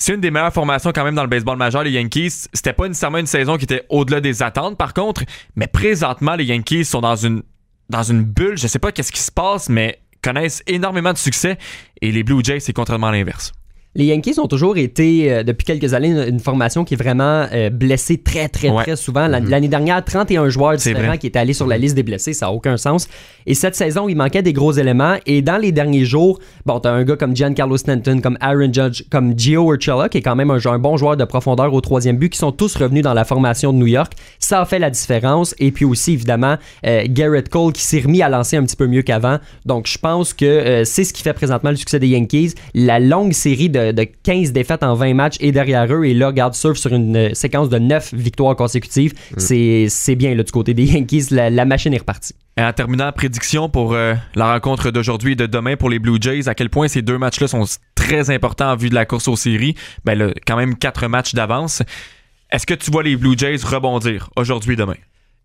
[0.00, 2.30] C'est une des meilleures formations quand même dans le baseball majeur, les Yankees.
[2.52, 5.22] C'était pas nécessairement une saison qui était au-delà des attentes, par contre,
[5.56, 7.42] mais présentement, les Yankees sont dans une,
[7.88, 8.58] dans une bulle.
[8.58, 11.58] Je sais pas qu'est-ce qui se passe, mais connaissent énormément de succès
[12.00, 13.52] et les Blue Jays, c'est contrairement à l'inverse.
[13.98, 17.46] Les Yankees ont toujours été, euh, depuis quelques années, une, une formation qui est vraiment
[17.52, 18.84] euh, blessée très, très, Ouais.
[18.84, 19.26] très souvent.
[19.28, 21.18] L'an- L'année dernière, 31 joueurs différents vrai.
[21.18, 23.08] qui étaient allés sur la liste des blessés, ça n'a aucun sens.
[23.44, 25.16] Et cette saison, il manquait des gros éléments.
[25.26, 29.02] Et dans les derniers jours, bon, t'as un gars comme Giancarlo Stanton, comme Aaron Judge,
[29.10, 32.18] comme Gio Urshela, qui est quand même un, un bon joueur de profondeur au troisième
[32.18, 34.12] but, qui sont tous revenus dans la formation de New York.
[34.38, 35.56] Ça a fait la différence.
[35.58, 36.56] Et puis aussi, évidemment,
[36.86, 39.38] euh, Garrett Cole qui s'est remis à lancer un petit peu mieux qu'avant.
[39.66, 42.52] Donc, je pense que c'est ce qui fait présentement le succès des Yankees.
[42.74, 46.04] La longue série de, de 15 défaites en 20 matchs est derrière eux.
[46.04, 49.14] Et là, regarde, surf sur une euh, séquence de 9 victoires consécutives.
[49.36, 51.26] C'est c'est bien là, du côté des Yankees.
[51.30, 52.34] La, la machine est repartie.
[52.56, 56.18] Et en terminant, prédiction pour euh, la rencontre d'aujourd'hui et de demain pour les Blue
[56.20, 59.28] Jays, à quel point ces deux matchs-là sont très importants en vue de la course
[59.28, 59.76] aux séries?
[60.04, 61.82] Ben là, quand même quatre matchs d'avance.
[62.50, 64.96] Est-ce que tu vois les Blue Jays rebondir aujourd'hui et demain?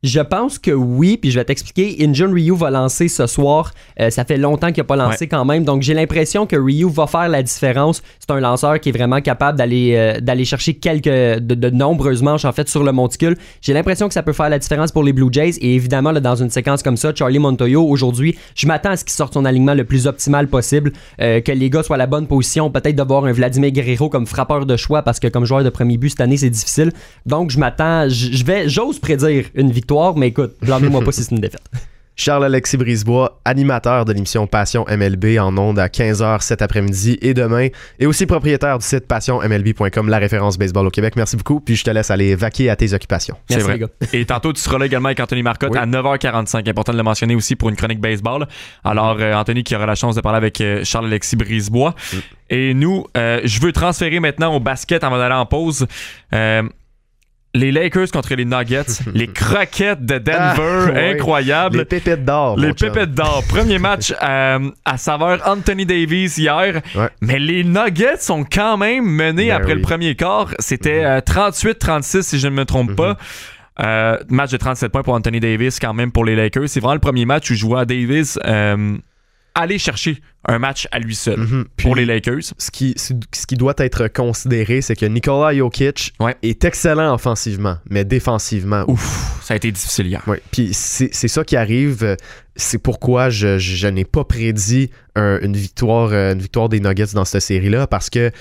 [0.03, 1.95] Je pense que oui, puis je vais t'expliquer.
[2.05, 3.71] Injun Ryu va lancer ce soir.
[4.01, 5.27] Euh, ça fait longtemps qu'il n'a pas lancé Ouais.
[5.27, 8.01] quand même, donc j'ai l'impression que Ryu va faire la différence.
[8.19, 12.21] C'est un lanceur qui est vraiment capable d'aller euh, d'aller chercher quelques de, de nombreuses
[12.21, 13.37] manches en fait sur le monticule.
[13.61, 16.19] J'ai l'impression que ça peut faire la différence pour les Blue Jays et évidemment là,
[16.19, 19.45] dans une séquence comme ça, Charlie Montoyo aujourd'hui, je m'attends à ce qu'il sorte son
[19.45, 22.95] alignement le plus optimal possible, euh, que les gars soient à la bonne position, peut-être
[22.95, 25.97] de voir un Vladimir Guerrero comme frappeur de choix parce que comme joueur de premier
[25.97, 26.91] but cette année c'est difficile.
[27.25, 31.23] Donc je m'attends, je je vais, j'ose prédire une victoire, mais écoute, blâmez-moi pas si
[31.23, 31.61] c'est une défaite.
[32.15, 37.69] Charles-Alexis Brisebois, animateur de l'émission Passion MLB en ondes à 15h cet après-midi et demain,
[37.99, 41.15] et aussi propriétaire du site passionmlb.com, la référence baseball au Québec.
[41.15, 43.35] Merci beaucoup, puis je te laisse aller vaquer à tes occupations.
[43.49, 43.73] C'est Merci vrai.
[43.73, 44.19] les gars.
[44.19, 45.79] Et tantôt, tu seras là également avec Anthony Marcotte Oui.
[45.79, 46.69] à 9h45.
[46.69, 48.47] Important de le mentionner aussi pour une chronique baseball.
[48.83, 51.95] Alors, euh, Anthony qui aura la chance de parler avec euh, Charles-Alexis Brisebois.
[52.51, 55.87] Et nous, euh, je veux transférer maintenant au basket avant d'aller en pause.
[56.33, 56.61] Euh,
[57.55, 61.77] les Lakers contre les Nuggets, les croquettes de Denver, Ah, incroyable.
[61.79, 62.57] Les pépettes d'or.
[62.57, 63.43] Les pépettes d'or.
[63.47, 66.81] Premier match euh, à saveur Anthony Davis hier.
[66.95, 67.09] Ouais.
[67.21, 69.77] Mais les Nuggets sont quand même menés Ben après oui.
[69.79, 70.49] le premier quart.
[70.59, 72.95] C'était euh, 38-36 si je ne me trompe Mhm.
[72.95, 73.17] pas.
[73.81, 76.67] Euh, match de 37 points pour Anthony Davis quand même pour les Lakers.
[76.69, 78.97] C'est vraiment le premier match où je vois Davis euh,
[79.55, 81.65] aller chercher un match à lui seul Mhm.
[81.77, 82.41] pour Puis- les Lakers.
[82.57, 83.13] ce qui, ce
[83.47, 86.35] qui doit être considéré, c'est que Nikola Jokic Ouais.
[86.41, 88.83] est excellent offensivement, mais défensivement.
[88.87, 90.21] Ouf, ça a été difficile hier.
[90.27, 90.41] Ouais.
[90.51, 92.17] Puis c'est ça qui arrive.
[92.55, 96.79] C'est pourquoi je, je- je n'ai pas prédit un- une, victoire, euh, une victoire des
[96.79, 98.31] Nuggets dans cette série-là, parce que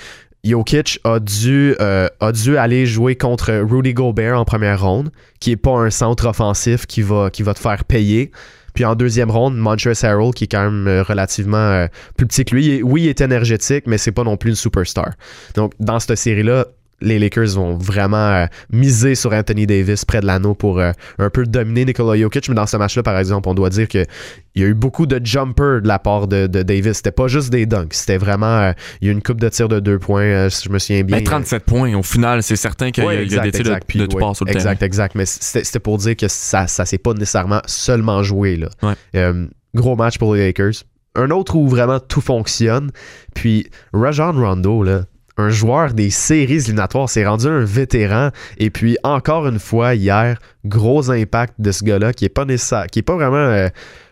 [0.44, 5.52] Jokic a dû, euh, a dû aller jouer contre Rudy Gobert en première ronde, qui
[5.52, 8.32] est pas un centre offensif qui va, qui va te faire payer.
[8.74, 12.44] Puis en deuxième ronde, Montrezl Harrell, qui est quand même euh, relativement euh, plus petit
[12.44, 12.82] que lui.
[12.82, 15.12] Oui, il est énergétique, mais c'est pas non plus une superstar.
[15.54, 16.66] Donc, dans cette série-là,
[17.02, 21.30] les Lakers vont vraiment euh, miser sur Anthony Davis près de l'anneau pour euh, un
[21.30, 22.48] peu dominer Nikola Jokic.
[22.48, 24.06] Mais dans ce match-là, par exemple, on doit dire qu'il
[24.54, 26.94] y a eu beaucoup de jumpers de la part de, de Davis.
[26.98, 27.92] C'était pas juste des dunks.
[27.94, 28.46] C'était vraiment.
[28.58, 30.78] euh, il y a eu une coupe de tir de deux points, si je me
[30.78, 31.18] souviens bien.
[31.18, 33.44] Mais 37 points, au final, c'est certain qu'il y a, Ouais, il y a exact,
[33.44, 33.84] des tirs de- exact.
[33.86, 34.86] Puis, de, tout ouais, part sur le exact, terrain.
[34.86, 35.14] exact.
[35.14, 38.56] Mais c'était c'était pour dire que ça, ça s'est pas nécessairement seulement joué.
[38.56, 38.68] Là.
[38.82, 38.94] Ouais.
[39.16, 40.84] Euh, gros match pour les Lakers.
[41.14, 42.90] Un autre où vraiment tout fonctionne.
[43.34, 45.02] Puis Rajon Rondo, là,
[45.36, 48.30] un joueur des séries éliminatoires, s'est rendu un vétéran.
[48.58, 52.44] Et puis encore une fois, hier, gros impact de ce gars-là qui est pas
[52.90, 53.68] qui pas vraiment euh,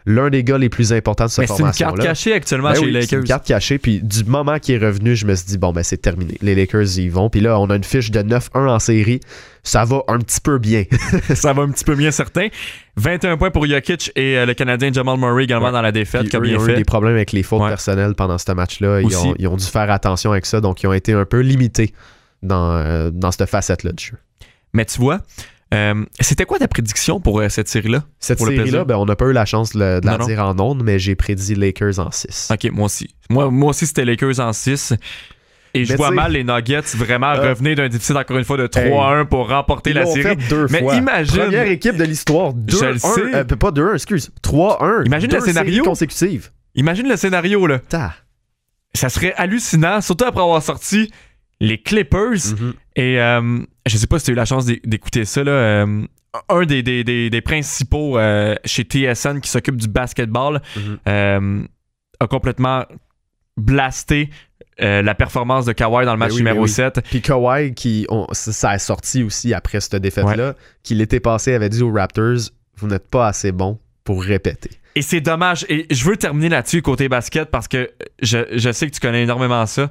[0.07, 1.93] l'un des gars les plus importants de cette Mais c'est une formation-là.
[1.93, 3.29] carte cachée actuellement Ben chez oui, les c'est une Lakers.
[3.29, 3.79] carte cachée.
[3.79, 6.37] Puis du moment qu'il est revenu, je me suis dit, bon, ben c'est terminé.
[6.41, 7.29] Les Lakers y vont.
[7.31, 9.21] Puis là, on a une fiche de 9-1 en série.
[9.63, 10.85] Ça va un petit peu bien.
[11.35, 12.49] ça va un petit peu mieux certain.
[12.97, 15.73] 21 points pour Jokic et euh, le Canadien Jamal Murray également Ouais.
[15.73, 17.69] dans la défaite, Puis eux, bien ils ont eu des problèmes avec les fautes Ouais.
[17.69, 19.01] personnelles pendant ce match-là.
[19.03, 20.61] Ils ont, ils ont dû faire attention avec ça.
[20.61, 21.93] Donc, ils ont été un peu limités
[22.43, 24.17] dans, euh, dans cette facette-là du jeu.
[24.73, 25.21] Mais tu vois,
[25.73, 28.05] euh, c'était quoi ta prédiction pour euh, cette série-là?
[28.19, 30.27] Cette série-là, ben, on n'a pas eu la chance de, la Non, non.
[30.27, 32.49] dire en ondes, mais j'ai prédit Lakers en 6.
[32.53, 33.15] Ok, moi aussi.
[33.31, 34.95] Moi, moi aussi, c'était Lakers en 6.
[35.73, 38.67] Et je vois mal les Nuggets vraiment Euh, revenir d'un déficit encore une fois de
[38.67, 40.35] 3-1 pour remporter la série.
[40.49, 40.97] deux Mais fois.
[40.97, 42.53] imagine- Première équipe de l'histoire.
[42.53, 42.91] 2-1.
[42.95, 43.35] le sais.
[43.37, 44.33] euh, pas 2-1, excuse.
[44.43, 45.05] 3-1.
[45.07, 45.73] Imagine le scénario.
[45.75, 46.51] séries consécutives.
[46.75, 47.79] Imagine le scénario, là.
[47.79, 48.15] Ta.
[48.95, 51.13] Ça serait hallucinant, surtout après avoir sorti
[51.61, 52.55] les Clippers.
[52.59, 52.73] Mhm.
[52.97, 55.53] Et euh, je sais pas si tu as eu la chance d'é- d'écouter ça, là.
[55.53, 56.03] euh,
[56.49, 60.99] un des, des, des, des principaux euh, chez TSN qui s'occupe du basketball Mhm.
[61.09, 61.63] euh,
[62.21, 62.85] a complètement
[63.57, 64.31] blasté
[64.81, 66.69] euh, la performance de Kawhi dans le Ben match oui, numéro ben oui.
[66.69, 67.01] 7.
[67.11, 71.69] Puis Kawhi, qui, on- ça a sorti aussi après cette défaite-là, qui l'été passé avait
[71.69, 72.39] dit aux Raptors
[72.77, 74.71] Vous n'êtes pas assez bon pour répéter.
[74.95, 75.67] Et c'est dommage.
[75.69, 77.91] Et je veux terminer là-dessus côté basket parce que
[78.23, 79.91] je, je sais que tu connais énormément ça.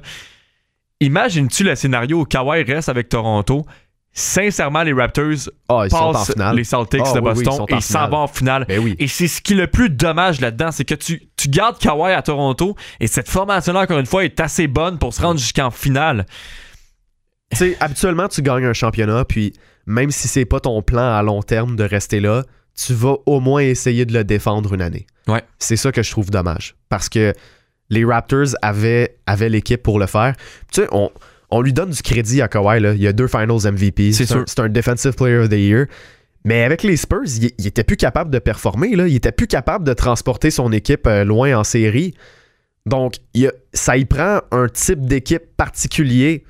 [1.00, 3.64] Imagines-tu le scénario où Kawhi reste avec Toronto?
[4.12, 6.56] Sincèrement, les Raptors Ah, ils sont en passent finale.
[6.56, 8.64] les Celtics Ah, de oui, oui, ils Boston et s'en vont en finale.
[8.68, 8.96] Ben oui.
[8.98, 12.12] Et c'est ce qui est le plus dommage là-dedans, c'est que tu, tu gardes Kawhi
[12.12, 15.70] à Toronto et cette formation-là, encore une fois, est assez bonne pour se rendre jusqu'en
[15.70, 16.26] finale.
[17.52, 19.52] Tu sais, habituellement, tu gagnes un championnat, puis
[19.86, 22.42] même si c'est pas ton plan à long terme de rester là,
[22.76, 25.06] tu vas au moins essayer de le défendre une année.
[25.28, 25.42] Ouais.
[25.58, 26.74] C'est ça que je trouve dommage.
[26.88, 27.32] Parce que
[27.90, 30.34] les Raptors avaient, avaient l'équipe pour le faire.
[30.72, 31.10] Tu sais, on,
[31.50, 32.80] on lui donne du crédit à Kawhi.
[32.80, 32.92] Là.
[32.94, 34.12] Il y a deux Finals MVP.
[34.12, 35.86] C'est un- un Defensive Player of the Year.
[36.44, 38.96] Mais avec les Spurs, il, il était plus capable de performer.
[38.96, 39.06] Là.
[39.08, 42.14] Il était plus capable de transporter son équipe euh, loin en série.
[42.86, 46.44] Donc, il y a- ça y prend un type d'équipe particulier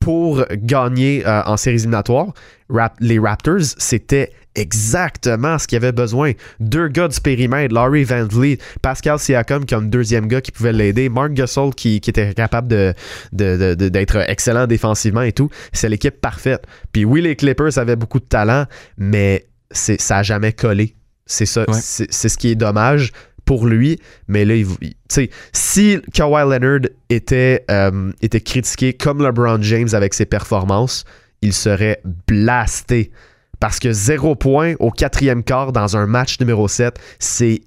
[0.00, 2.32] pour gagner euh, en séries éliminatoires.
[2.70, 6.32] Rap- les Raptors, c'était exactement ce qu'ils avaient besoin.
[6.60, 11.08] Deux gars du périmètre, Laurie Van Vliet, Pascal Siakam comme deuxième gars qui pouvait l'aider,
[11.08, 12.94] Mark Gasol qui, qui était capable de,
[13.32, 15.50] de- de- de- d'être excellent défensivement et tout.
[15.72, 16.64] C'est l'équipe parfaite.
[16.92, 18.64] Puis oui, les Clippers avaient beaucoup de talent,
[18.96, 20.94] mais ça n'a jamais collé.
[21.26, 21.64] C'est ça.
[21.68, 21.78] Ouais.
[21.80, 23.12] C'est ce qui est dommage
[23.48, 23.98] pour lui.
[24.28, 24.66] Mais là, il-
[25.08, 31.06] sais, si Kawhi Leonard était, euh, était critiqué comme LeBron James avec ses performances,
[31.40, 33.10] il serait blasté.
[33.58, 37.62] Parce que zéro point au quatrième quart dans un match numéro 7, c'est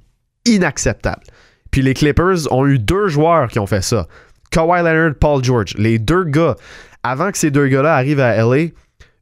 [0.45, 1.23] inacceptable.
[1.71, 4.07] Puis les Clippers ont eu deux joueurs qui ont fait ça.
[4.51, 5.73] Kawhi Leonard, Paul George.
[5.79, 6.55] Les deux gars,
[7.01, 8.67] avant que ces deux gars-là arrivent à LA,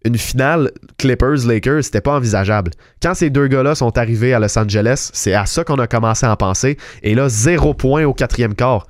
[0.05, 2.71] une finale Clippers-Lakers, c'était pas envisageable.
[3.03, 6.25] Quand ces deux gars-là sont arrivés à Los Angeles, c'est à ça qu'on a commencé
[6.25, 6.77] à en penser.
[7.03, 8.87] Et là, zéro point au quatrième quart.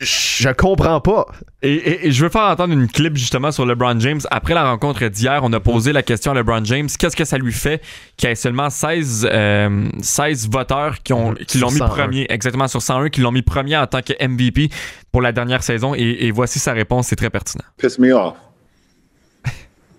[0.00, 1.26] Je comprends pas.
[1.62, 4.20] Et, et- et je veux faire entendre une clip justement sur LeBron James.
[4.32, 7.38] Après la rencontre d'hier, on a posé la question à LeBron James qu'est-ce que ça
[7.38, 7.80] lui fait
[8.16, 11.88] qu'il y ait seulement 16, euh, 16 voteurs qui, ont, qui l'ont mis 101.
[11.88, 14.68] premier, exactement sur 101, qui l'ont mis premier en tant que MVP
[15.12, 15.94] pour la dernière saison.
[15.94, 17.64] Et, et voici sa réponse, c'est très pertinent.
[17.78, 18.34] Piss me off.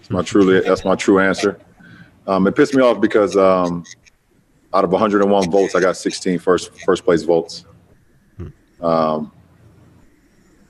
[0.05, 1.57] That's my truly that's my true answer.
[2.27, 3.83] Um, it pissed me off because um,
[4.73, 7.65] out of 101 votes, I got 16 first first place votes.
[8.81, 9.31] Um,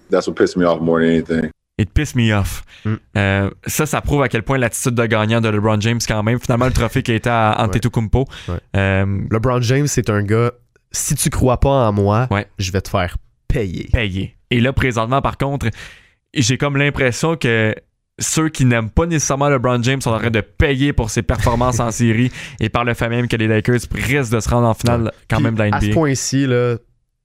[0.09, 1.51] that's what pissed me off more than anything.
[1.77, 2.63] It piss me off.
[2.85, 2.99] Mm.
[3.17, 6.39] Euh, ça, ça prouve à quel point l'attitude de gagnant de LeBron James, quand même.
[6.39, 8.25] Finalement, le trophée qui été à Antetokounmpo.
[8.47, 8.55] Ouais.
[8.77, 10.51] Euh, LeBron James, c'est un gars,
[10.91, 12.47] si tu crois pas en moi, Ouais.
[12.59, 13.17] je vais te faire
[13.49, 13.89] payer.
[13.91, 14.37] payé.
[14.51, 15.67] Et là, présentement, par contre,
[16.33, 17.75] j'ai comme l'impression que
[18.19, 21.80] ceux qui n'aiment pas nécessairement LeBron James sont en train de payer pour ses performances
[21.80, 24.73] en série et par le fait même que les Lakers risquent de se rendre en
[24.73, 26.78] finale quand Puis, même de la À ce point-ci, là,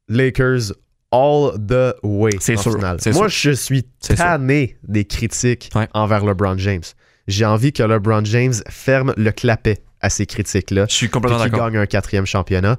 [0.09, 0.73] Lakers
[1.13, 2.31] all the way.
[2.41, 2.97] C'est en sûr, finale.
[3.01, 3.51] c'est Moi, sûr.
[3.53, 3.83] je suis
[4.17, 5.89] tanné des critiques Ouais.
[5.95, 6.83] envers LeBron James.
[7.29, 10.87] J'ai envie que LeBron James ferme le clapet à ces critiques-là.
[10.89, 11.71] Je suis complètement qu'il d'accord.
[11.71, 12.77] gagne un quatrième championnat.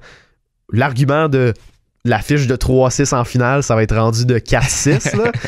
[0.73, 1.53] L'argument de
[2.03, 5.15] la fiche de 3-6 en finale, ça va être rendu de 4-6.
[5.15, 5.31] là.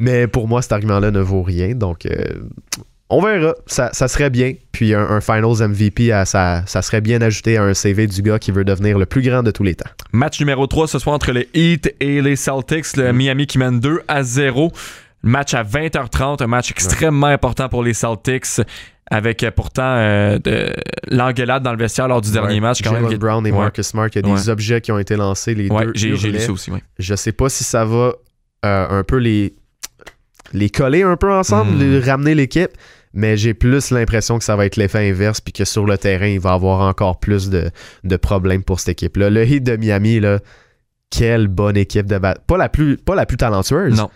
[0.00, 1.74] Mais pour moi, cet argument-là ne vaut rien.
[1.74, 2.24] Donc, euh,
[3.10, 3.54] on verra.
[3.66, 4.54] Ça, ça serait bien.
[4.72, 8.22] Puis un, un Finals MVP, à, ça, ça serait bien ajouté à un CV du
[8.22, 9.90] gars qui veut devenir le plus grand de tous les temps.
[10.12, 12.96] Match numéro 3 ce soir entre les Heat et les Celtics.
[12.96, 13.00] Mm.
[13.02, 14.72] Le Miami qui mène 2 à 0.
[15.22, 18.46] Match à 20h30, un match extrêmement important pour les Celtics.
[19.12, 20.72] Avec euh, pourtant euh, de-
[21.10, 22.60] l'engueulade dans le vestiaire lors du dernier Ouais.
[22.60, 22.80] match.
[22.80, 23.58] Quand même, Brown et Ouais.
[23.58, 25.92] Marcus Smart, il y a des objets qui ont été lancés, les deux.
[25.94, 26.70] j'ai lu ça aussi.
[26.98, 28.12] Je sais pas si ça va
[28.64, 29.56] euh, un peu les,
[30.52, 31.78] les coller un peu ensemble, Hmm.
[31.80, 32.70] les- ramener l'équipe,
[33.12, 36.26] mais j'ai plus l'impression que ça va être l'effet inverse, puis que sur le terrain,
[36.26, 37.70] il va y avoir encore plus de,
[38.04, 39.30] de problèmes pour cette équipe-là.
[39.30, 40.40] Le Heat de Miami, là,
[41.10, 44.10] quelle bonne équipe de ba- pas la plus Pas la plus talentueuse, Non.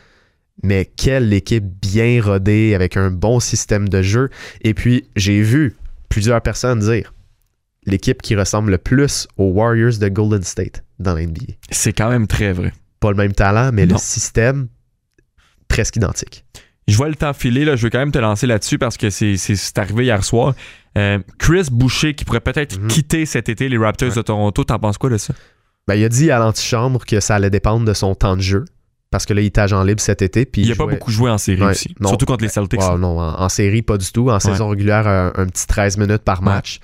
[0.63, 4.31] mais quelle équipe bien rodée, avec un bon système de jeu.
[4.63, 5.75] Et puis, j'ai vu
[6.09, 7.13] plusieurs personnes dire
[7.87, 12.27] l'équipe qui ressemble le plus aux Warriors de Golden State dans l'NBA C'est quand même
[12.29, 12.73] très vrai.
[13.01, 13.95] pas le même talent, mais Non.
[13.97, 14.69] le système
[15.75, 16.45] presque identique.
[16.87, 17.77] Je vois le temps filer, là.
[17.77, 20.55] je veux quand même te lancer là-dessus parce que c'est, c'est, c'est arrivé hier soir.
[20.99, 22.89] Euh, Chris Boucher qui pourrait peut-être Mhm.
[22.89, 24.15] quitter cet été les Raptors Ouais.
[24.17, 25.33] de Toronto, t'en penses quoi de ça?
[25.89, 28.65] Ben, il a dit à l'antichambre que ça allait dépendre de son temps de jeu.
[29.11, 30.45] Parce que là, il est agent libre cet été.
[30.45, 32.09] Puis Il a jouait- pas beaucoup joué en série Ouais, aussi, non.
[32.09, 32.81] surtout contre les Celtics.
[32.83, 34.29] Ah, non, en, en série, pas du tout.
[34.29, 36.81] En saison régulière, un, un petit 13 minutes par match.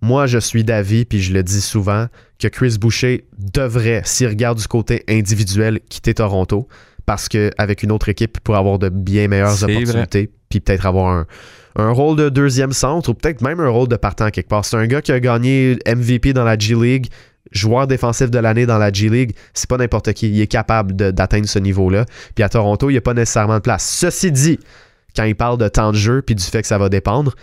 [0.00, 2.06] Moi, je suis d'avis, puis je le dis souvent,
[2.38, 6.68] que Chris Boucher devrait, s'il regarde du côté individuel, quitter Toronto.
[7.06, 10.30] Parce qu'avec une autre équipe, il pourrait avoir de bien meilleures opportunités.
[10.48, 11.26] Puis peut-être avoir un,
[11.76, 14.64] un rôle de deuxième centre ou peut-être même un rôle de partant quelque part.
[14.64, 17.06] C'est un gars qui a gagné MVP dans la G League,
[17.50, 19.34] joueur défensif de l'année dans la G League.
[19.54, 20.28] C'est pas n'importe qui.
[20.30, 22.04] Il est capable d'atteindre ce niveau-là.
[22.34, 23.84] Puis à Toronto, il n'y a pas nécessairement de place.
[23.84, 24.58] Ceci dit,
[25.16, 27.34] quand il parle de temps de jeu puis du fait que ça va dépendre,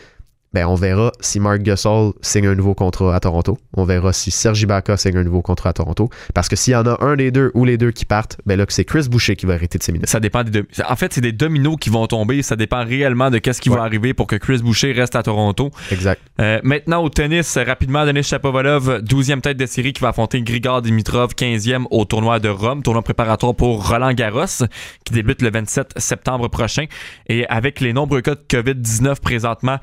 [0.54, 3.58] ben on verra si Mark Gasol signe un nouveau contrat à Toronto.
[3.76, 6.10] On verra si Sergi Ibaka signe un nouveau contrat à Toronto.
[6.34, 8.58] Parce que s'il y en a un des deux ou les deux qui partent, ben
[8.58, 10.10] là que c'est Chris Boucher qui va arrêter de ses minutes.
[10.10, 10.68] Ça dépend des deux.
[10.88, 12.42] En fait, c'est des dominos qui vont tomber.
[12.42, 13.76] Ça dépend réellement de qu'est-ce qui Ouais.
[13.78, 15.70] va arriver pour que Chris Boucher reste à Toronto.
[15.92, 16.20] Exact.
[16.42, 20.82] Euh, maintenant, au tennis, rapidement, Denis Shapovalov, 12e tête de série qui va affronter Grigor
[20.82, 24.66] Dimitrov, 15e au tournoi de Rome, tournoi préparatoire pour Roland Garros,
[25.06, 26.86] qui débute le 27 septembre prochain.
[27.28, 29.78] Et avec les nombreux cas de COVID-19 présentement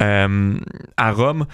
[0.00, 1.46] à Rome,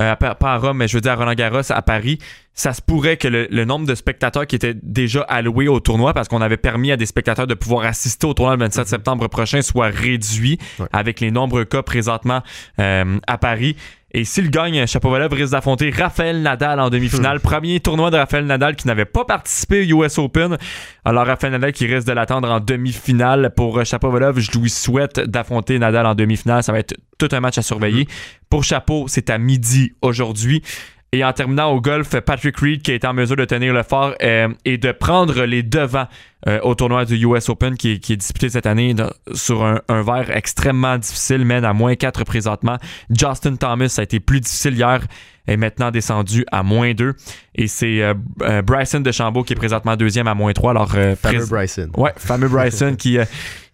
[0.00, 2.18] euh, pas à Rome, mais je veux dire à Roland Garros, à Paris,
[2.54, 6.12] ça se pourrait que le, le nombre de spectateurs qui étaient déjà alloués au tournoi,
[6.14, 9.26] parce qu'on avait permis à des spectateurs de pouvoir assister au tournoi le 27 septembre
[9.28, 10.86] prochain, soit réduit Ouais.
[10.92, 12.42] avec les nombreux cas présentement
[12.78, 13.76] euh, à Paris.
[14.12, 17.40] Et s'il gagne, Chapovalov risque d'affronter Raphaël Nadal en demi-finale.
[17.40, 20.56] Premier tournoi de Raphaël Nadal qui n'avait pas participé au US Open.
[21.04, 23.52] Alors Raphaël Nadal qui risque de l'attendre en demi-finale.
[23.54, 26.62] Pour euh, Chapovalov, je lui souhaite d'affronter Nadal en demi-finale.
[26.62, 28.08] Ça va être tout un match à surveiller.
[28.48, 30.62] Pour Chapeau, c'est à midi aujourd'hui.
[31.12, 33.82] Et en terminant au golf, Patrick Reed qui a été en mesure de tenir le
[33.82, 36.06] fort euh, et de prendre les devants
[36.46, 39.64] euh, au tournoi du US Open qui, est- qui est disputé cette année dans- sur
[39.64, 42.76] un, un verre extrêmement difficile, mène à moins 4 présentement.
[43.10, 45.00] Justin Thomas a été plus difficile hier,
[45.48, 47.14] est maintenant descendu à moins 2.
[47.56, 50.70] Et c'est euh, euh, Bryson DeChambeau qui est présentement deuxième à moins 3.
[50.70, 51.88] Alors, euh, Fameux Bryson.
[51.96, 53.24] Ouais, fameux Bryson qui, euh,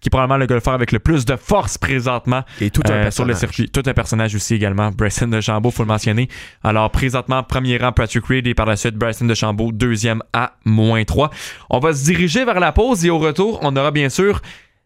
[0.04, 3.10] qui est probablement le golfeur avec le plus de force présentement Et tout un euh,
[3.10, 3.36] sur le personnage.
[3.38, 3.70] circuit.
[3.70, 4.90] Tout un personnage aussi également.
[4.90, 6.28] Bryson DeChambeau, faut le mentionner.
[6.62, 11.04] Alors, présentement, premier rang Patrick Reed et par la suite Bryson DeChambeau, deuxième à moins
[11.04, 11.30] 3.
[11.70, 14.42] On va se diriger vers la pause et au retour, on aura bien sûr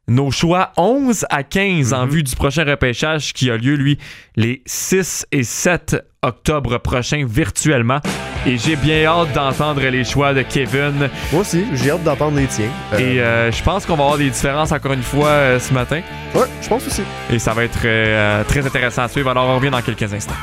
[0.09, 2.11] nos choix 11 à 15 en Mhm.
[2.11, 3.99] vue du prochain repêchage qui a lieu, lui,
[4.37, 8.01] les 6 et 7 octobre prochains virtuellement.
[8.47, 11.09] Et j'ai bien hâte d'entendre les choix de Kevin.
[11.33, 12.71] Moi aussi, j'ai hâte d'entendre les tiens.
[12.94, 15.73] Euh, Et euh, je pense qu'on va avoir des différences encore une fois euh, ce
[15.73, 16.01] matin.
[16.35, 17.03] ouais, je pense aussi.
[17.31, 19.31] Et ça va être euh, très intéressant à suivre.
[19.31, 20.35] Alors, on revient dans quelques instants.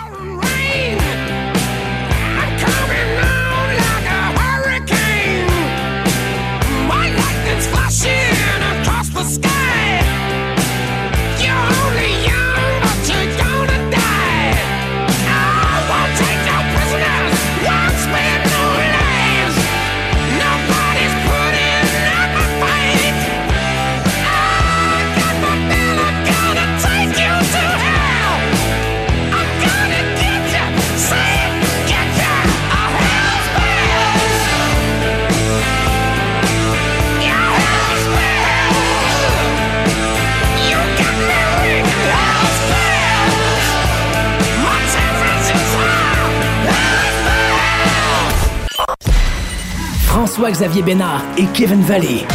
[50.35, 52.25] François-Xavier Bénard et Kevin Vallée.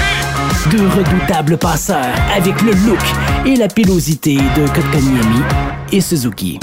[0.71, 2.99] Deux redoutables passeurs avec le look
[3.45, 5.43] et la pilosité de Kotkaniemi
[5.93, 6.59] et Suzuki.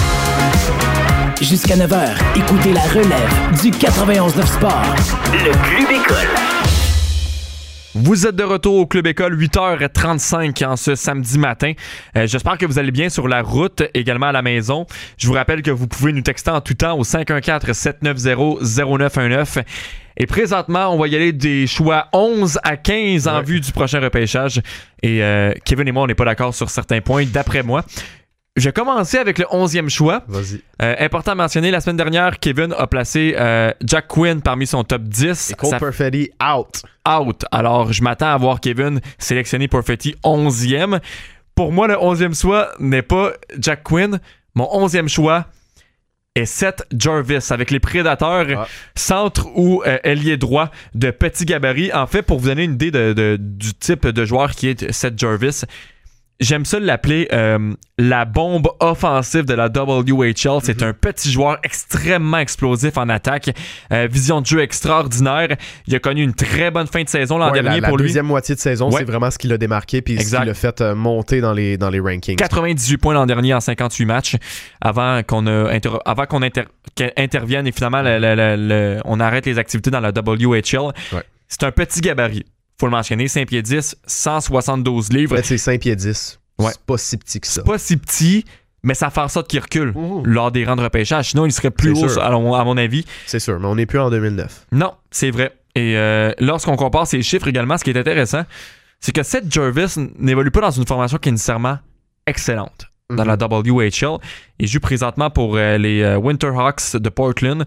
[1.39, 3.29] Jusqu'à 9h, écoutez la relève
[3.61, 4.95] du 91.9 Sport.
[5.31, 6.27] Le Club École.
[7.93, 11.73] Vous êtes de retour au Club École, 8h35 en ce samedi matin.
[12.15, 14.87] Euh, J'espère que vous allez bien sur la route, également à la maison.
[15.19, 19.61] Je vous rappelle que vous pouvez nous texter en tout temps au 514-790-0919.
[20.19, 23.43] Et présentement, on va y aller des choix 11 à 15 en Ouais.
[23.43, 24.61] vue du prochain repêchage.
[25.03, 27.83] Et euh, Kevin et moi, on n'est pas d'accord sur certains points, d'après moi.
[28.55, 30.23] Je vais commencer avec le 11e choix.
[30.27, 30.61] Vas-y.
[30.81, 34.83] Euh, important à mentionner, la semaine dernière, Kevin a placé euh, Jack Quinn parmi son
[34.83, 35.51] top 10.
[35.51, 36.81] Et Cole Ça Perfetti out.
[37.07, 37.45] out.
[37.51, 40.99] Alors, je m'attends à voir Kevin sélectionner Perfetti 11e.
[41.53, 44.19] Pour moi, le 11e choix n'est pas Jack Quinn.
[44.55, 45.45] Mon 11e choix
[46.37, 48.67] est Seth Jarvis avec les Prédateurs, Ah.
[48.95, 51.91] centre ou euh, ailier droit de petit gabarit.
[51.93, 54.91] En fait, pour vous donner une idée de- de- du type de joueur qui est
[54.91, 55.61] Seth Jarvis,
[56.39, 60.59] J'aime ça l'appeler euh, la bombe offensive de la WHL.
[60.61, 63.49] C'est un petit joueur extrêmement explosif en attaque.
[63.91, 65.55] Euh, vision de jeu extraordinaire.
[65.87, 67.97] Il a connu une très bonne fin de saison l'an Ouais, dernier la, la pour
[67.97, 68.03] lui.
[68.05, 68.99] deuxième moitié de saison, Ouais.
[68.99, 70.41] c'est vraiment ce qui l'a démarqué puis ce Exact.
[70.41, 72.35] qui l'a fait euh, monter dans les, dans les rankings.
[72.35, 74.35] 98 points l'an dernier en 58 matchs
[74.79, 76.65] avant qu'on avant qu'on inter-
[77.17, 80.93] intervienne et finalement le- le- le- le- on arrête les activités dans la WHL.
[81.13, 81.23] Ouais.
[81.47, 82.45] C'est un petit gabarit.
[82.79, 85.33] Faut le mentionner, 5 pieds 10, 172 livres.
[85.33, 86.39] En fait, c'est 5 pieds 10.
[86.59, 86.71] Ouais.
[86.71, 87.53] C'est pas si petit que ça.
[87.53, 88.45] C'est pas si petit,
[88.83, 91.31] mais ça fait en sorte qu'il recule lors des rangs de repêchage.
[91.31, 92.23] Sinon, il serait plus haut, sûr.
[92.23, 93.05] à mon, avis.
[93.25, 94.67] C'est sûr, mais on n'est plus en 2009.
[94.71, 95.55] Non, c'est vrai.
[95.75, 98.43] Et euh, lorsqu'on compare ces chiffres également, ce qui est intéressant,
[98.99, 101.79] c'est que Seth Jervis n'évolue pas dans une formation qui est nécessairement
[102.25, 104.17] excellente dans la WHL.
[104.59, 107.65] Il joue présentement pour euh, les euh, Winterhawks de Portland.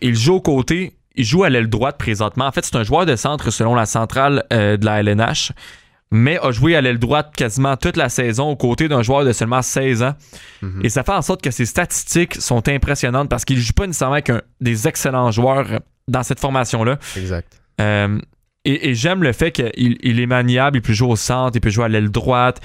[0.00, 2.46] Il joue aux côtés, il joue à l'aile droite présentement.
[2.46, 5.52] En fait, c'est un joueur de centre selon la centrale euh, de la LNH,
[6.10, 9.32] mais a joué à l'aile droite quasiment toute la saison aux côtés d'un joueur de
[9.32, 10.14] seulement 16 ans.
[10.62, 10.80] Mhm.
[10.84, 14.14] Et ça fait en sorte que ses statistiques sont impressionnantes parce qu'il joue pas nécessairement
[14.14, 16.98] avec un- des excellents joueurs dans cette formation-là.
[17.16, 17.60] Exact.
[17.80, 18.18] Euh,
[18.64, 21.60] et et j'aime le fait qu'il il est maniable, il peut jouer au centre, il
[21.60, 22.60] peut jouer à l'aile droite.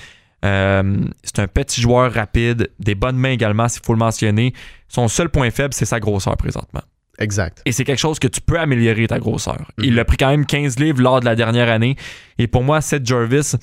[0.45, 4.53] Euh, c'est un petit joueur rapide, des bonnes mains également, s'il faut le mentionner.
[4.89, 6.81] Son seul point faible, c'est sa grosseur présentement.
[7.19, 7.61] Exact.
[7.65, 9.71] Et c'est quelque chose que tu peux améliorer ta grosseur.
[9.77, 9.99] Il Mhm.
[9.99, 11.95] a pris quand même 15 livres lors de la dernière année.
[12.39, 13.53] Et pour moi, Seth Jarvis,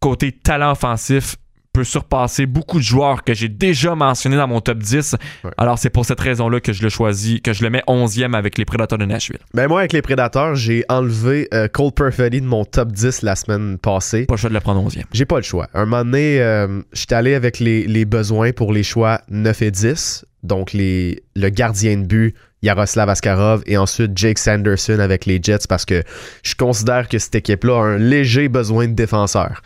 [0.00, 1.36] côté talent offensif,
[1.74, 5.16] peut surpasser beaucoup de joueurs que j'ai déjà mentionnés dans mon top 10.
[5.42, 5.50] Ouais.
[5.58, 8.56] Alors c'est pour cette raison-là que je le choisis, que je le mets 11e avec
[8.56, 9.40] les Prédateurs de Nashville.
[9.52, 13.34] Ben moi, avec les Prédateurs, j'ai enlevé euh, Cole Perfetti de mon top 10 la
[13.34, 14.24] semaine passée.
[14.26, 15.02] Pas le choix de le prendre 11e.
[15.12, 15.66] J'ai pas le choix.
[15.74, 19.70] Un moment donné, euh, j'étais allé avec les, les besoins pour les choix 9 et
[19.72, 20.24] 10.
[20.44, 25.66] Donc, les, le gardien de but, Yaroslav Askarov, et ensuite Jake Sanderson avec les Jets
[25.68, 26.02] parce que
[26.42, 29.60] je considère que cette équipe-là a un léger besoin de défenseur.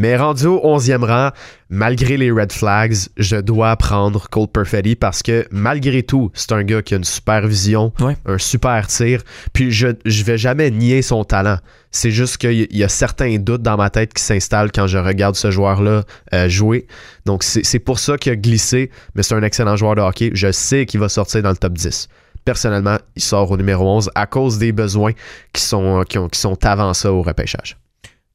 [0.00, 1.28] Mais rendu au 11e rang,
[1.68, 6.62] malgré les red flags, je dois prendre Cole Perfetti parce que malgré tout, c'est un
[6.64, 8.16] gars qui a une super vision, Ouais.
[8.24, 9.20] un super tir.
[9.52, 11.58] Puis je, je vais jamais nier son talent.
[11.90, 15.34] C'est juste qu'il y- a certains doutes dans ma tête qui s'installent quand je regarde
[15.34, 16.86] ce joueur-là euh, jouer.
[17.26, 20.30] Donc c'est c'est pour ça qu'il a glissé, mais c'est un excellent joueur de hockey.
[20.32, 22.08] Je sais qu'il va sortir dans le top 10.
[22.46, 25.12] Personnellement, il sort au numéro 11 à cause des besoins
[25.52, 27.76] qui sont, qui ont- qui sont avant ça au repêchage.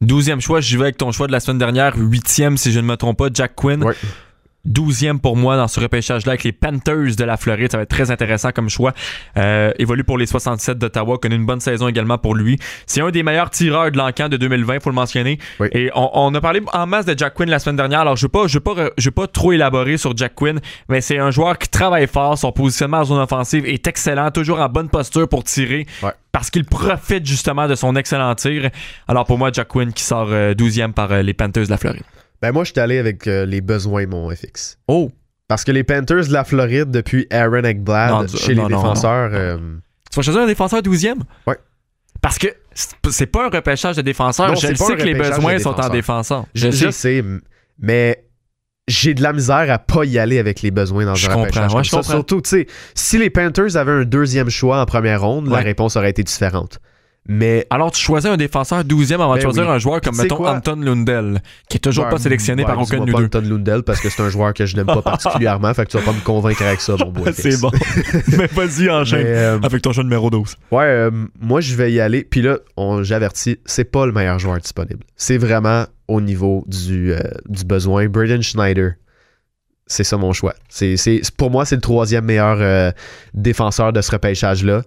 [0.03, 1.97] 12e choix, j'y vais avec ton choix de la semaine dernière.
[1.97, 3.83] 8e, si je ne me trompe pas, Jack Quinn.
[4.69, 7.71] 12e pour moi dans ce repêchage-là avec les Panthers de la Floride.
[7.71, 8.93] Ça va être très intéressant comme choix.
[9.37, 12.57] Euh, évolue pour les 67 d'Ottawa, connaît une bonne saison également pour lui.
[12.85, 15.39] C'est un des meilleurs tireurs de l'encan de 2020, faut le mentionner.
[15.59, 15.67] Oui.
[15.71, 17.99] Et on, on a parlé en masse de Jack Quinn la semaine dernière.
[18.01, 20.59] Alors, je ne vais, pas- je vais pas je pas trop élaborer sur Jack Quinn,
[20.89, 22.37] mais c'est un joueur qui travaille fort.
[22.37, 25.85] Son positionnement en zone offensive est excellent, toujours en bonne posture pour tirer.
[26.03, 26.11] Ouais.
[26.31, 28.69] Parce qu'il profite justement de son excellent tir.
[29.07, 31.77] Alors pour moi, Jack Quinn qui sort euh, 12e par euh, les Panthers de la
[31.77, 32.03] Floride.
[32.41, 34.77] Ben moi, je suis allé avec euh, les besoins, mon FX.
[34.87, 35.11] Oh!
[35.47, 38.73] Parce que les Panthers de la Floride, depuis Aaron Ekblad, Non, du- chez non, les
[38.73, 39.57] non, défenseurs, euh,
[40.11, 41.19] Tu vas choisir un défenseur 12e?
[41.47, 41.57] Ouais.
[42.21, 44.47] Parce que c'est- c'est pas un repêchage de défenseurs.
[44.47, 45.91] Non, je c'est le pas sais un que les repêchage besoins sont en défenseurs.
[45.91, 46.45] défenseur.
[46.55, 47.41] je, je sais, m-
[47.79, 48.23] mais
[48.87, 51.41] j'ai de la misère à pas y aller avec les besoins dans Je un comprends,
[51.43, 51.97] repêchage ouais, comme je ça.
[51.97, 52.11] comprends.
[52.11, 55.61] Surtout, tu sais, si les Panthers avaient un deuxième choix en première ronde, la Ouais.
[55.61, 56.79] réponse aurait été différente.
[57.27, 59.69] Mais Alors, tu choisis un défenseur 12e avant de Ben choisir oui.
[59.69, 60.45] un joueur comme, mettons?
[60.45, 63.25] Anton Lundell, qui est toujours pas sélectionné par aucun de nous deux.
[63.25, 65.97] Anton Lundell parce que c'est un joueur que je n'aime pas particulièrement, fait que tu
[65.97, 67.41] vas pas me convaincre avec ça, mon FX.
[67.41, 67.71] C'est bon.
[68.37, 69.25] Mais vas-y, enchaîne.
[69.25, 70.55] Euh, Avec ton choix numéro 12.
[70.71, 72.23] Ouais, euh, moi je vais y aller.
[72.23, 72.59] Puis là,
[73.01, 74.99] j'avertis, c'est pas le meilleur joueur disponible.
[75.15, 77.19] C'est vraiment au niveau du, euh,
[77.49, 78.07] du besoin.
[78.07, 78.93] Braden Schneider,
[79.87, 80.53] c'est ça mon choix.
[80.69, 80.95] C'est,
[81.37, 82.93] pour moi, c'est le troisième meilleur
[83.33, 84.83] défenseur de ce repêchage-là.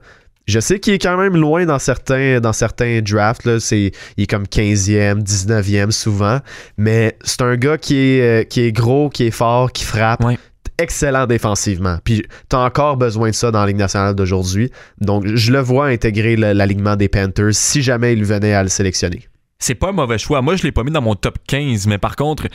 [0.49, 3.45] Je sais qu'il est quand même loin dans certains, dans certains drafts.
[3.45, 3.59] Là.
[3.71, 6.41] Il est comme 15e, 19e souvent.
[6.79, 10.25] Mais c'est un gars qui est, euh, qui est gros, qui est fort, qui frappe.
[10.25, 10.39] Ouais.
[10.79, 11.99] Excellent défensivement.
[12.03, 14.71] Puis t'as encore besoin de ça dans la Ligue nationale d'aujourd'hui.
[15.03, 19.29] Donc je le vois intégrer l'alignement des Panthers si jamais il venait à le sélectionner.
[19.59, 20.41] C'est pas un mauvais choix.
[20.41, 22.47] Moi, je l'ai pas mis dans mon top 15, mais par contre,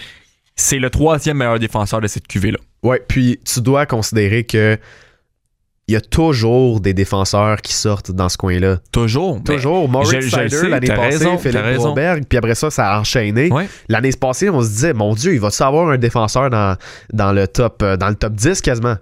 [0.55, 2.59] c'est le troisième meilleur défenseur de cette QV-là.
[2.81, 4.79] Ouais, puis tu dois considérer que
[5.93, 8.79] il y a toujours des défenseurs qui sortent dans ce coin-là.
[8.91, 9.43] Toujours.
[9.43, 9.87] Toujours.
[10.05, 11.75] Seider sais, l'année passée, raison, Philippe.
[11.75, 13.51] Broberg, puis après ça, ça a enchaîné.
[13.51, 13.67] Ouais.
[13.89, 16.75] L'année passée, on se disait, mon Dieu, il va savoir un défenseur dans,
[17.13, 18.95] dans, le top, euh, dans le top 10 quasiment?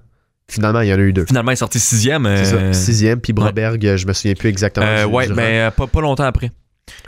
[0.49, 1.25] Finalement, il y en a eu deux.
[1.25, 2.29] Finalement, il est sorti sixième.
[2.35, 2.55] C'est ça.
[2.57, 4.85] euh, Sixième, puis Broberg, euh, je me souviens plus exactement.
[4.85, 6.51] euh, ouais, mais euh, pas, pas longtemps après.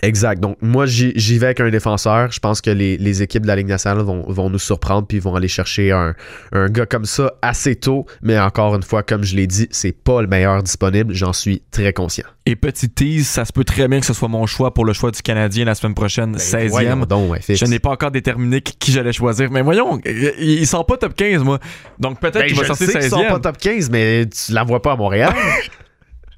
[0.01, 0.39] Exact.
[0.41, 2.31] Donc, moi, j'y vais avec un défenseur.
[2.31, 5.19] Je pense que les, les équipes de la Ligue nationale vont, vont nous surprendre puis
[5.19, 6.13] vont aller chercher un,
[6.51, 8.05] un gars comme ça assez tôt.
[8.21, 11.13] Mais encore une fois, comme je l'ai dit, c'est pas le meilleur disponible.
[11.13, 12.25] J'en suis très conscient.
[12.45, 14.91] Et petit tease, ça se peut très bien que ce soit mon choix pour le
[14.91, 16.51] choix du Canadien la semaine prochaine, 16e.
[16.51, 17.59] Ben, Voyons donc, ouais, fixe.
[17.61, 19.49] Je n'ai pas encore déterminé qui j'allais choisir.
[19.49, 21.59] Mais voyons, il, il sort pas top 15, moi.
[21.99, 23.09] Donc peut-être Ben, qu'il va sortir sais qu'ils 16e.
[23.09, 25.33] sont pas top 15, mais tu la vois pas à Montréal.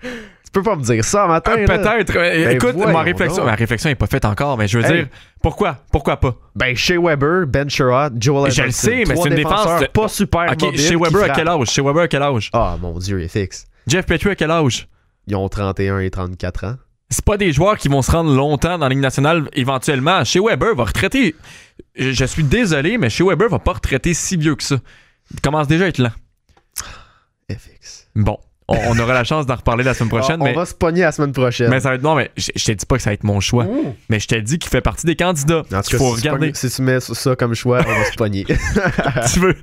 [0.55, 1.51] tu peux pas me dire ça matin.
[1.57, 1.77] Euh, là.
[1.77, 2.15] Peut-être.
[2.15, 3.51] Euh, Ben, Écoute, ma réflexion, donc.
[3.51, 4.93] ma réflexion n'est pas faite encore, mais je veux Hey.
[5.03, 5.07] dire,
[5.41, 5.77] pourquoi?
[5.91, 6.35] Pourquoi pas?
[6.55, 8.87] Ben, chez Weber, Ben Sherrod, Joel Je le Edmondson.
[8.87, 11.67] sais, mais c'est une défense de- pas super Ok, mobiles chez Weber à quel âge?
[11.67, 12.49] Chez Weber à quel âge?
[12.53, 13.67] Ah, mon Dieu, il est fixe.
[13.85, 14.87] Jeff Petrie à quel âge?
[15.27, 16.75] Ils ont 31 et 34 ans.
[17.09, 20.23] C'est pas des joueurs qui vont se rendre longtemps dans la Ligue nationale éventuellement.
[20.23, 21.35] Chez Weber va retraiter.
[21.95, 24.77] Je je suis désolé, mais chez Weber va pas retraiter si vieux que ça.
[25.33, 26.11] Il commence déjà à être lent.
[27.51, 28.07] FX.
[28.15, 30.73] Bon, on, on aura la chance d'en reparler la semaine prochaine, on mais, va se
[30.73, 31.69] pogner la semaine prochaine.
[31.69, 33.23] mais ça va être non, mais je, je te dis pas que ça va être
[33.23, 33.65] mon choix.
[34.09, 35.59] Mais je te dis qu'il fait partie des candidats.
[35.59, 36.47] En tout Il cas, faut si, tu regarder.
[36.51, 38.43] pognes- si tu mets ça comme choix, on va se pogner.
[39.33, 39.55] tu veux.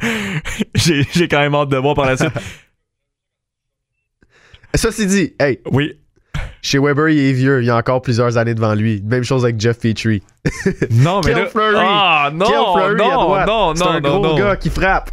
[0.75, 2.31] J'ai j'ai quand même hâte de voir par la suite.
[4.75, 5.99] Ceci dit, hey, Oui.
[6.63, 7.61] chez Weber, il est vieux.
[7.63, 9.03] Il y a encore plusieurs années devant lui.
[9.05, 10.23] Même chose avec Jeff Petrie.
[10.91, 11.47] Non, mais Quel là.
[11.51, 11.77] Fleury.
[11.79, 13.47] Ah, non, Fleury non, droite.
[13.47, 14.37] non, C'est non, un non, gros non.
[14.39, 15.11] gars qui frappe.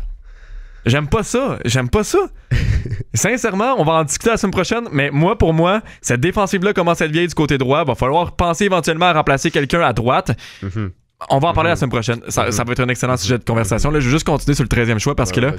[0.85, 1.59] J'aime pas ça.
[1.65, 2.19] J'aime pas ça.
[3.13, 7.01] Sincèrement, on va en discuter la semaine prochaine, mais moi, pour moi, cette défensive-là commence
[7.01, 7.83] à être vieille du côté droit.
[7.83, 10.31] Va falloir penser éventuellement à remplacer quelqu'un à droite.
[10.61, 10.91] Mhm.
[11.29, 12.21] On va en parler la semaine prochaine.
[12.29, 13.91] Ça, ça va être un excellent sujet de conversation.
[13.91, 15.51] Là, je vais juste continuer sur le 13e choix parce que là,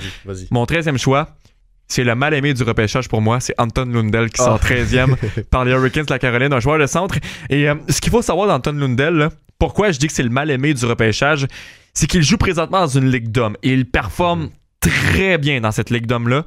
[0.50, 1.28] mon 13e choix,
[1.86, 3.40] c'est le mal aimé du repêchage pour moi.
[3.40, 4.44] C'est Anton Lundell qui Ah.
[4.46, 5.16] sort 13e
[5.50, 7.16] par les Hurricanes de la Caroline, un joueur de centre.
[7.50, 10.30] Et euh, ce qu'il faut savoir d'Anton Lundell, là, pourquoi je dis que c'est le
[10.30, 11.46] mal aimé du repêchage,
[11.92, 14.48] c'est qu'il joue présentement dans une ligue d'hommes et il performe
[14.80, 16.44] très bien dans cette ligue d'hommes-là.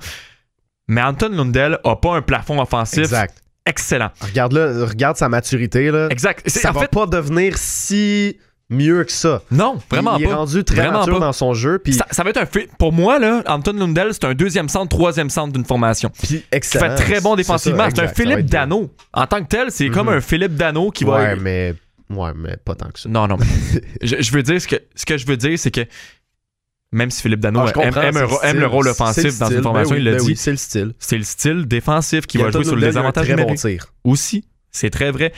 [0.88, 3.42] Mais Anton Lundell a pas un plafond offensif Exact.
[3.66, 4.10] excellent.
[4.22, 6.08] Regarde là, regarde sa maturité là.
[6.10, 6.48] Exact.
[6.50, 8.38] Ça en va fait, pas devenir si
[8.70, 9.44] mieux que ça.
[9.52, 10.32] non, vraiment il, il pas.
[10.32, 11.26] est rendu très Vraiment mature pas.
[11.28, 14.10] dans son jeu, puis Ça, ça va être un fi- Pour moi, là, Anton Lundell,
[14.14, 16.10] c'est un deuxième centre, troisième centre d'une formation.
[16.22, 16.96] puis excellent.
[16.98, 17.88] fait très bon défensivement.
[17.94, 18.46] C'est un Philippe être.
[18.48, 18.92] Dano.
[19.14, 20.14] En tant que tel, c'est comme Mhm.
[20.18, 21.16] un Philippe Dano qui va.
[21.18, 21.76] Ouais, mais
[22.10, 23.08] ouais, mais pas tant que ça.
[23.10, 23.38] Non, non.
[23.38, 23.46] mais
[24.02, 25.82] je, je veux dire, ce que, ce que je veux dire, c'est que
[26.94, 30.02] même si Philippe Dano Ah, aime, le aime rôle offensif dans une formation, Ben oui,
[30.02, 30.28] il l'a ben dit.
[30.28, 30.94] oui, c'est le style.
[31.00, 33.88] C'est le style défensif qui va jouer sur le désavantage très bon tir.
[34.04, 35.34] Aussi, c'est très vrai.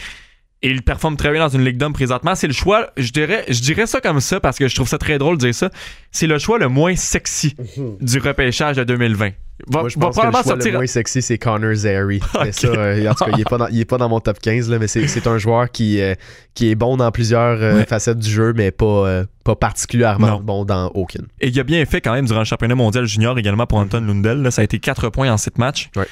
[0.62, 2.34] Et il performe très bien dans une ligue d'hommes présentement.
[2.34, 4.98] C'est le choix, je dirais, je dirais ça comme ça parce que je trouve ça
[4.98, 5.70] très drôle de dire ça.
[6.12, 7.56] C'est le choix le moins sexy
[8.02, 9.32] du repêchage de 2020.
[9.68, 10.72] Va, Moi, je va pense que le choix sortir.
[10.74, 12.20] le moins sexy, c'est Connor Zary.
[12.44, 14.80] Mais ça, euh, en tout cas, il est, pas dans, pas mon top 15, là,
[14.80, 16.14] mais c'est un joueur qui, euh,
[16.54, 17.86] qui est bon dans plusieurs euh, Ouais.
[17.86, 20.40] facettes du jeu, mais pas, euh, pas particulièrement Non.
[20.42, 21.28] bon dans aucune.
[21.40, 24.02] Et il a bien fait quand même durant le championnat mondial junior également pour Anton
[24.02, 24.42] Lundell.
[24.42, 24.52] là.
[24.52, 25.90] ça a été 4 points en 7 matchs.
[25.96, 26.08] Ouais.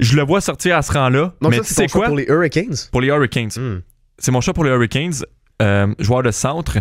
[0.00, 1.34] Je le vois sortir à ce rang-là.
[1.40, 2.06] Mais c'est quoi?
[2.06, 2.74] pour les Hurricanes?
[2.90, 3.50] Pour les Hurricanes.
[3.56, 3.80] Hmm.
[4.18, 5.14] C'est mon choix pour les Hurricanes.
[6.00, 6.78] joueur de centre.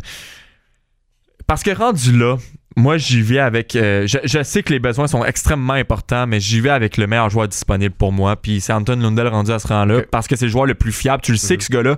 [1.46, 2.38] Parce que rendu là,
[2.76, 3.76] moi j'y vais avec.
[3.76, 7.08] euh, je, je sais que les besoins sont extrêmement importants, mais j'y vais avec le
[7.08, 8.36] meilleur joueur disponible pour moi.
[8.36, 10.92] Puis c'est Anton Lundell rendu à ce rang-là parce que c'est le joueur le plus
[10.92, 11.22] fiable.
[11.22, 11.58] Tu le sais Mhm.
[11.60, 11.98] que ce gars-là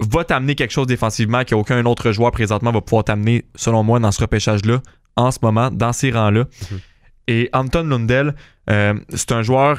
[0.00, 4.10] va t'amener quelque chose défensivement qu'aucun autre joueur présentement va pouvoir t'amener, selon moi, dans
[4.10, 4.80] ce repêchage-là,
[5.16, 6.44] en ce moment, dans ces rangs-là.
[6.70, 6.80] Mhm.
[7.28, 8.34] Et Anton Lundell,
[8.70, 9.78] euh, c'est un joueur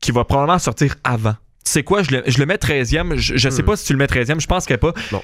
[0.00, 1.34] qui va probablement sortir avant.
[1.64, 3.14] Tu sais quoi, je le, je le mets 13e.
[3.16, 3.66] Je, je sais Hmm.
[3.66, 4.92] pas si tu le mets 13e, je pense que pas.
[5.12, 5.22] Non.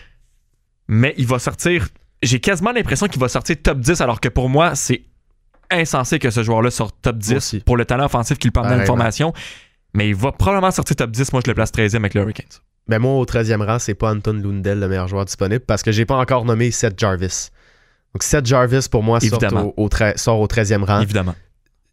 [0.87, 1.89] Mais il va sortir.
[2.23, 5.03] J'ai quasiment l'impression qu'il va sortir top 10, alors que pour moi, c'est
[5.71, 7.61] insensé que ce joueur-là sorte top 10 aussi.
[7.61, 9.33] pour le talent offensif qu'il amener à une formation.
[9.95, 11.33] Mais il va probablement sortir top 10.
[11.33, 12.47] Moi, je le place 13e avec les Hurricanes.
[12.89, 15.93] Ben moi, au 13e rang, c'est pas Anton Lundell, le meilleur joueur disponible, parce que
[15.93, 17.51] j'ai pas encore nommé Seth Jarvis.
[18.15, 19.41] Donc Seth Jarvis, pour moi, sort
[19.77, 21.01] au, au sort au 13e rang.
[21.01, 21.35] Évidemment.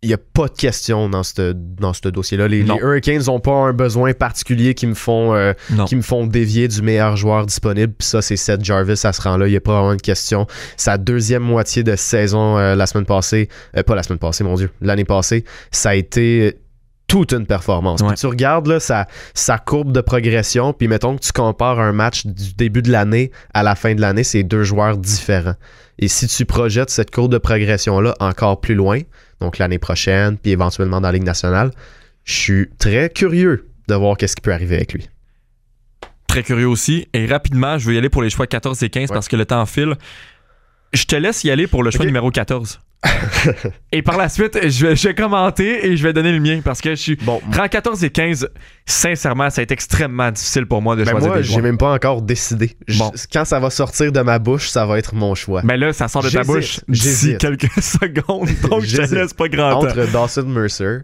[0.06, 2.48] Il n'y a pas de question dans ce dans dossier-là.
[2.48, 5.54] Les, Hurricanes n'ont pas un besoin particulier qui me font euh,
[5.88, 7.94] qui me font dévier du meilleur joueur disponible.
[7.98, 9.48] Puis ça, c'est Seth Jarvis à ce rang-là.
[9.48, 10.46] Il n'y a pas vraiment de question.
[10.78, 14.56] Sa deuxième moitié de saison euh, la semaine passée, euh, pas la semaine passée, mon
[14.56, 16.60] Dieu, l'année passée, ça a été
[17.08, 18.02] toute une performance.
[18.02, 18.10] Ouais.
[18.10, 21.94] Puis tu regardes là, sa, sa courbe de progression, puis mettons que tu compares un
[21.94, 25.56] match du début de l'année à la fin de l'année, c'est deux joueurs différents.
[25.98, 29.00] Et si tu projettes cette courbe de progression-là encore plus loin,
[29.42, 31.72] donc l'année prochaine, puis éventuellement dans la Ligue nationale,
[32.24, 35.08] je suis très curieux de voir qu'est-ce qui peut arriver avec lui.
[36.28, 37.08] Très curieux aussi.
[37.14, 39.14] Et rapidement, je vais y aller pour les choix 14 et 15 Ouais.
[39.14, 39.96] parce que le temps file.
[40.94, 42.80] Je te laisse y aller pour le choix numéro 14.
[43.92, 46.62] et par la suite, je vais, je vais commenter et je vais donner le mien
[46.64, 47.16] parce que je suis.
[47.18, 48.50] Bon, Rang 14 et 15,
[48.86, 51.94] sincèrement, ça a été extrêmement difficile pour moi de ben choisir moi, j'ai même pas
[51.94, 52.76] encore décidé.
[52.88, 53.12] Je- Bon.
[53.32, 55.62] Quand ça va sortir de ma bouche, ça va être mon choix.
[55.64, 59.48] Mais là, ça sort de ta bouche d'ici quelques secondes, donc je te laisse pas
[59.48, 59.88] grand temps.
[59.88, 61.00] Entre Dawson Mercer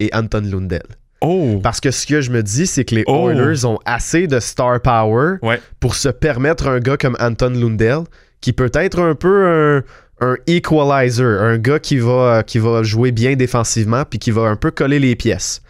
[0.00, 0.82] et Anton Lundell.
[1.20, 1.58] Oh!
[1.62, 3.30] Parce que ce que je me dis, c'est que les Oh.
[3.30, 5.60] Oilers ont assez de star power Ouais.
[5.80, 8.00] pour se permettre un gars comme Anton Lundell,
[8.42, 9.82] qui peut être un peu un,
[10.20, 14.56] un equalizer, un gars qui va, qui va jouer bien défensivement puis qui va un
[14.56, 15.62] peu coller les pièces.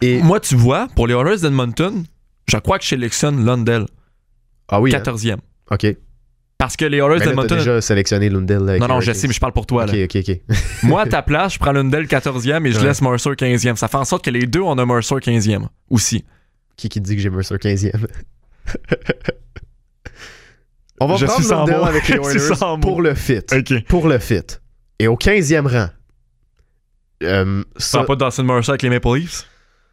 [0.00, 2.04] Et Moi, tu vois, pour les Oilers d'Edmonton,
[2.48, 3.86] je crois que je sélectionne Lundell,
[4.68, 4.98] ah oui, hein?
[4.98, 5.36] 14e.
[5.70, 5.96] ok.
[6.58, 7.56] Parce que les t'as d'Edmonton.
[7.58, 8.60] déjà sélectionné Lundell.
[8.62, 9.86] là, avec Non, non, je sais, mais je parle pour toi.
[9.86, 9.92] là.
[9.92, 10.40] Ok, ok, ok.
[10.84, 12.84] Moi, à ta place, je prends Lundell 14e et je Ouais.
[12.86, 13.76] laisse Mercer 15e.
[13.76, 16.24] Ça fait en sorte que les deux, on a Mercer 15e aussi.
[16.76, 18.06] qui qui dit que j'ai Mercer 15e
[21.00, 21.84] On va Je prendre suis sans Lundell mots.
[21.86, 22.80] avec les Oilers sans mots.
[22.82, 23.40] pour le fit.
[23.88, 24.40] Pour le fit.
[24.98, 25.88] Et au 15e rang,
[27.22, 29.46] euh, Tu ça, prends pas Dawson Mercer avec les Maple Leafs?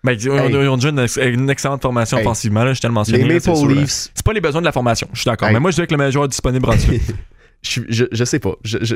[0.04, 0.52] Ben, ils ont, Hey.
[0.52, 2.26] ils ont déjà une, ex- une excellente formation Hey.
[2.26, 3.18] offensivement, là, je te le mentionne.
[3.22, 3.82] les Maple là.
[3.82, 5.48] Leafs, C'est pas les besoins de la formation, je suis d'accord.
[5.48, 5.54] Hey.
[5.54, 6.92] Mais moi, je dirais que le meilleur joueur disponible en dessous.
[7.62, 8.54] je, je, je sais pas.
[8.64, 8.96] Je, je,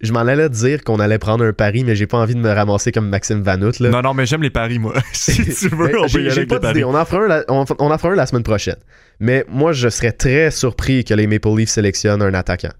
[0.00, 2.50] je m'en allais dire qu'on allait prendre un pari, mais j'ai pas envie de me
[2.50, 3.78] ramasser comme Maxime Vanout.
[3.80, 3.90] Là.
[3.90, 4.94] Non, non, mais j'aime les paris, moi.
[5.12, 6.84] si tu veux, on peut y aller avec pas paris.
[6.84, 8.78] On en fera un la, on, on en fera un la semaine prochaine.
[9.18, 12.72] Mais moi, je serais très surpris que les Maple Leafs sélectionnent un attaquant.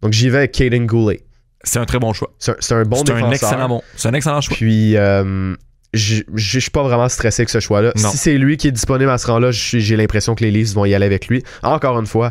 [0.00, 1.22] Donc j'y vais avec Caden Goulet.
[1.64, 2.34] C'est un très bon choix.
[2.38, 3.32] C'est un, bon C'est un défenseur.
[3.32, 3.82] excellent bon.
[3.96, 4.56] C'est un excellent choix.
[4.56, 5.54] Puis, euh,
[5.94, 7.92] je suis pas vraiment stressé avec ce choix-là.
[7.96, 10.84] Si c'est lui qui est disponible à ce rang-là, j'ai l'impression que les Leafs vont
[10.84, 11.42] y aller avec lui.
[11.62, 12.30] Encore une fois,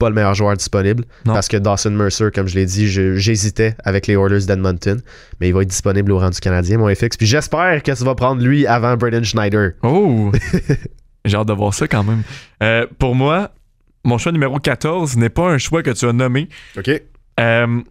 [0.00, 1.04] pas le meilleur joueur disponible.
[1.26, 1.34] Non.
[1.34, 5.00] Parce que Dawson Mercer, comme je l'ai dit, j'hésitais avec les Oilers d'Edmonton.
[5.40, 7.16] Mais il va être disponible au rang du Canadien, mon FX.
[7.16, 9.72] Puis j'espère que ça va prendre lui avant Braden Schneider.
[9.82, 10.32] Oh!
[11.26, 12.22] J'ai hâte de voir ça quand même.
[12.62, 13.50] Euh, pour moi,
[14.04, 16.48] mon choix numéro 14 n'est pas un choix que tu as nommé.
[16.78, 16.90] OK.
[17.38, 17.82] Euh,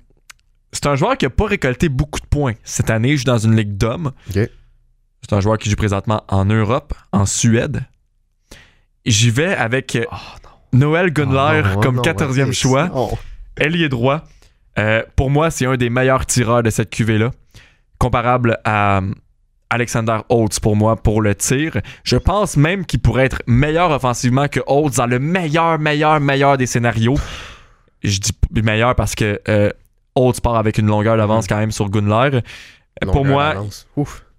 [0.72, 3.12] c'est un joueur qui n'a pas récolté beaucoup de points cette année.
[3.12, 4.12] Je suis dans une ligue d'hommes.
[4.34, 7.84] C'est un joueur qui joue présentement en Europe, en Suède.
[9.06, 10.06] J'y vais avec euh,
[10.74, 12.54] Noël Gunler Oh non, comme non, 14e FX.
[12.60, 12.90] choix.
[12.94, 13.18] Oh.
[13.58, 14.24] Ailier droit.
[14.78, 17.32] Euh, pour moi, c'est un des meilleurs tireurs de cette cuvée-là.
[17.98, 19.12] Comparable à euh,
[19.70, 21.78] Alexander Holtz pour moi pour le tir.
[22.04, 26.58] Je pense même qu'il pourrait être meilleur offensivement que Holtz dans le meilleur, meilleur, meilleur
[26.58, 27.18] des scénarios.
[28.04, 28.32] Je dis
[28.64, 29.70] meilleur parce que euh,
[30.16, 32.42] Holtz part avec une longueur d'avance quand même sur Gunler.
[33.04, 33.56] Euh, pour moi,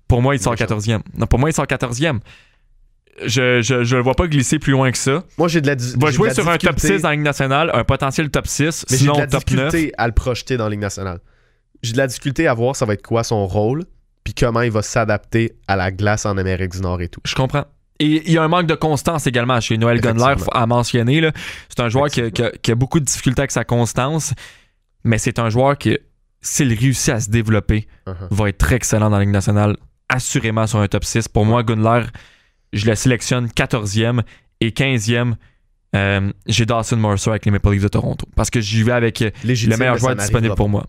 [0.08, 0.64] pour il sort Méchant.
[0.64, 1.00] 14e.
[1.16, 2.20] Non, pour moi, il sort 14e.
[3.26, 5.24] Je, je, je le vois pas glisser plus loin que ça.
[5.36, 6.96] Moi, j'ai de la di- Il va j'ai de jouer la sur un top difficulté-
[6.96, 9.32] 6 dans la Ligue nationale, un potentiel top 6, Mais j'ai de sinon la top
[9.32, 9.44] 9.
[9.70, 11.18] difficulté à le projeter dans la Ligue nationale.
[11.82, 13.84] J'ai de la difficulté à voir ça va être quoi son rôle,
[14.24, 17.20] puis comment il va s'adapter à la glace en Amérique du Nord et tout.
[17.26, 17.64] Je comprends.
[17.98, 21.30] Et il y a un manque de constance également chez Noël Gunler à mentionner.
[21.68, 24.32] C'est un joueur qui a, qui a- qui a beaucoup de difficultés avec sa constance,
[25.04, 25.98] mais c'est un joueur qui,
[26.40, 28.14] s'il réussit à se développer, Uh-huh.
[28.30, 29.76] va être très excellent dans la Ligue nationale,
[30.08, 31.28] assurément sur un top 6.
[31.28, 32.04] Pour moi, Gunler,
[32.72, 34.22] je le sélectionne 14e
[34.60, 35.34] et 15e.
[35.96, 38.26] euh, j'ai Dawson Mercer avec les Maple Leafs de Toronto.
[38.36, 40.86] Parce que j'y vais avec euh, Légitime, le meilleur joueur disponible pour moi.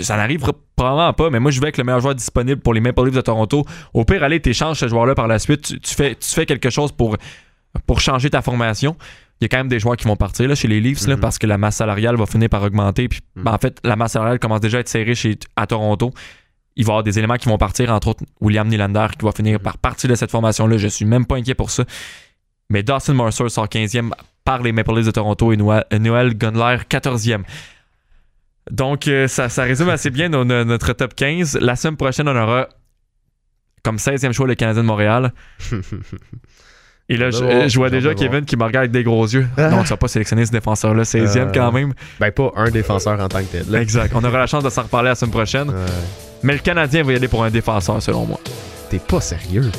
[0.00, 2.80] Ça n'arrivera probablement pas, mais moi je vais avec le meilleur joueur disponible pour les
[2.80, 3.64] Maple Leafs de Toronto.
[3.94, 5.62] Au pire, allez, t'échanges ce joueur-là par la suite.
[5.62, 7.16] Tu, tu fais, tu fais quelque chose pour,
[7.86, 8.96] pour changer ta formation.
[9.40, 11.14] Il y a quand même des joueurs qui vont partir là, chez les Leafs là,
[11.16, 11.20] Mhm.
[11.20, 13.08] parce que la masse salariale va finir par augmenter.
[13.08, 13.44] Puis, Mhm.
[13.44, 16.10] ben, en fait, la masse salariale commence déjà à être serrée chez, à Toronto.
[16.76, 19.32] Il va y avoir des éléments qui vont partir, entre autres William Nylander qui va
[19.32, 19.62] finir Mhm.
[19.62, 20.76] par partir de cette formation-là.
[20.78, 21.84] Je suis même pas inquiet pour ça.
[22.70, 24.12] Mais Dawson Mercer sort 15e
[24.44, 27.44] par les Maple Leafs de Toronto et Noël, Noël Gunler 14e.
[28.70, 31.58] Donc, euh, ça, ça résume assez bien notre top 15.
[31.60, 32.68] La semaine prochaine, on aura
[33.82, 35.32] comme 16e choix le Canadien de Montréal.
[37.08, 39.46] Et là, je, vois déjà Kevin qui me regarde avec des gros yeux.
[39.58, 39.68] Ah.
[39.68, 41.92] Donc, tu vas pas sélectionner ce défenseur-là, 16e Euh, quand même.
[42.20, 43.74] ben, pas un défenseur en tant que tel.
[43.74, 44.12] Exact.
[44.14, 45.70] On aura la chance de s'en reparler la semaine prochaine.
[46.42, 48.40] Mais le Canadien va y aller pour un défenseur, selon moi.
[48.90, 49.70] T'es pas sérieux.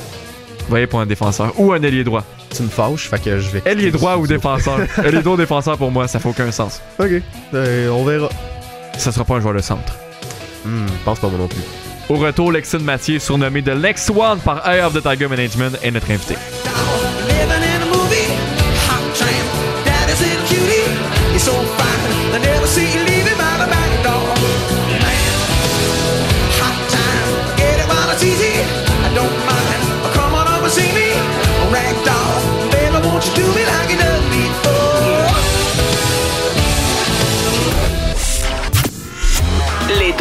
[0.69, 2.23] Va y aller pour un défenseur ou un ailier droit.
[2.55, 3.61] Tu me fâches, fait que je vais.
[3.65, 4.79] Ailier droit ou défenseur.
[5.03, 6.81] ailier droit ou défenseur pour moi, ça fait aucun sens.
[6.99, 7.21] Ok.
[7.53, 8.29] Euh, on verra.
[8.97, 9.95] Ça sera pas un joueur de centre.
[10.63, 11.61] Hmm, pense pas moi non plus.
[12.09, 15.91] Au retour, Lexon Mathieu, surnommé The Lex One par Eye of the Tiger Management, est
[15.91, 16.35] notre invité.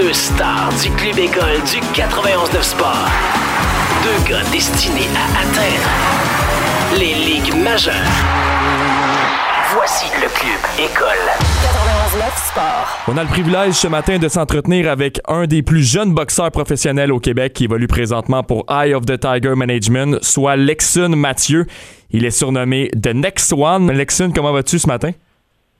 [0.02, 3.08] Deux stars du club école du 91.9 Sport.
[4.02, 7.94] Deux gars destinés à atteindre les ligues majeures.
[9.72, 11.06] Voici le club école.
[12.16, 12.98] 91.9 Sport.
[13.06, 17.12] On a le privilège ce matin de s'entretenir avec un des plus jeunes boxeurs professionnels
[17.12, 21.66] au Québec qui évolue présentement pour Eye of the Tiger Management, soit Lexun Mathieu.
[22.10, 23.92] Il est surnommé The Next One.
[23.92, 25.12] Lexun, comment vas-tu ce matin?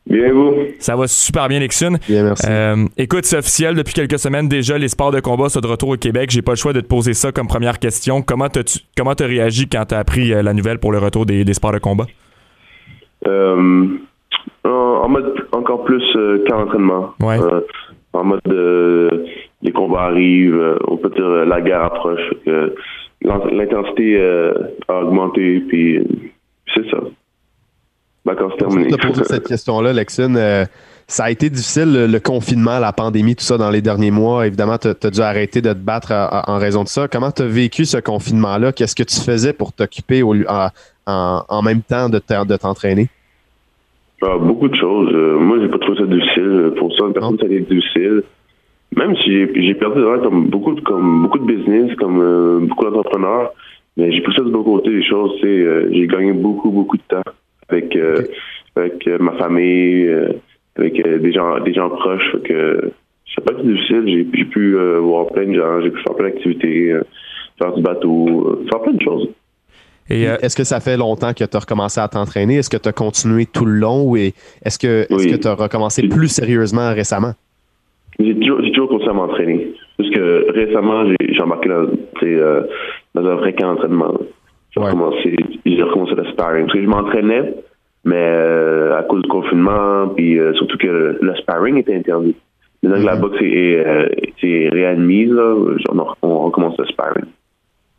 [0.07, 0.55] Bien, vous?
[0.78, 1.94] Ça va super bien, Lexun.
[2.09, 2.46] Bien, merci.
[2.48, 5.90] Euh, écoute, c'est officiel depuis quelques semaines déjà, les sports de combat sont de retour
[5.90, 6.30] au Québec.
[6.30, 8.20] J'ai pas le choix de te poser ça comme première question.
[8.20, 11.44] Comment t'as-tu comment t'as réagi quand t'as appris euh, la nouvelle pour le retour des,
[11.44, 12.07] des sports de combat?
[13.26, 13.86] Euh,
[14.64, 17.14] en, mode encore plus euh, qu'en entraînement.
[17.20, 17.38] Ouais.
[17.38, 17.61] Euh,
[18.12, 19.20] en mode
[19.62, 22.20] les combats arrivent, on peut dire la guerre approche.
[23.22, 24.20] L'intensité
[24.88, 26.05] a augmenté, puis
[26.74, 26.98] c'est ça.
[28.25, 28.91] Vacances Pour terminées.
[28.91, 30.64] te poser cette question-là, Lexine, euh,
[31.09, 34.47] ça a été difficile, le, le confinement, la pandémie, tout ça, dans les derniers mois.
[34.47, 37.09] Évidemment, tu as dû arrêter de te battre à- à- en raison de ça.
[37.09, 38.73] Comment tu as vécu ce confinement-là?
[38.73, 43.09] Qu'est-ce que tu faisais pour t'occuper en, même temps de te- de t'entraîner?
[44.23, 45.11] Ah, beaucoup de choses.
[45.12, 46.73] Euh, moi, j'ai pas trouvé ça difficile.
[46.79, 48.23] Pour ça, personne, ça a été difficile.
[48.97, 52.85] Même si j'ai perdu de comme beaucoup, de- comme beaucoup de business, comme euh, beaucoup
[52.85, 53.51] d'entrepreneurs,
[53.97, 55.33] mais j'ai pris ça de bon côté des choses.
[55.43, 57.23] euh, j'ai gagné beaucoup, beaucoup de temps
[57.69, 58.23] avec, euh,
[58.77, 60.29] avec euh, ma famille, euh,
[60.77, 62.31] avec euh, des gens des gens proches.
[62.33, 62.91] Fait que
[63.35, 64.03] ça n'a pas été difficile.
[64.07, 67.03] J'ai j'ai pu euh, voir plein de gens, j'ai pu faire plein d'activités, euh,
[67.59, 68.29] faire du bateau,
[68.63, 69.29] euh, faire plein de choses.
[70.11, 72.57] Et euh, Est-ce que ça fait longtemps que tu as recommencé à t'entraîner?
[72.57, 74.15] Est-ce que tu as continué tout le long?
[74.17, 74.35] Et
[74.65, 75.39] est-ce que Oui.
[75.39, 77.33] tu as recommencé plus sérieusement récemment?
[78.19, 79.73] J'ai toujours, j'ai toujours continué à m'entraîner.
[79.97, 81.87] Parce que récemment, j'ai, j'ai embarqué dans,
[82.25, 82.63] euh,
[83.15, 84.15] dans un vrai camp d'entraînement.
[84.75, 84.87] J'ai Ouais.
[84.87, 86.66] recommencé, j'ai recommencé le sparring.
[86.66, 87.55] Parce que je m'entraînais,
[88.05, 92.37] mais euh, à cause du confinement, puis euh, surtout que le, sparring était interdit.
[92.83, 94.09] Maintenant que la boxe est, est, euh,
[94.43, 95.55] est réadmise, là,
[95.91, 97.27] on, on recommence le sparring.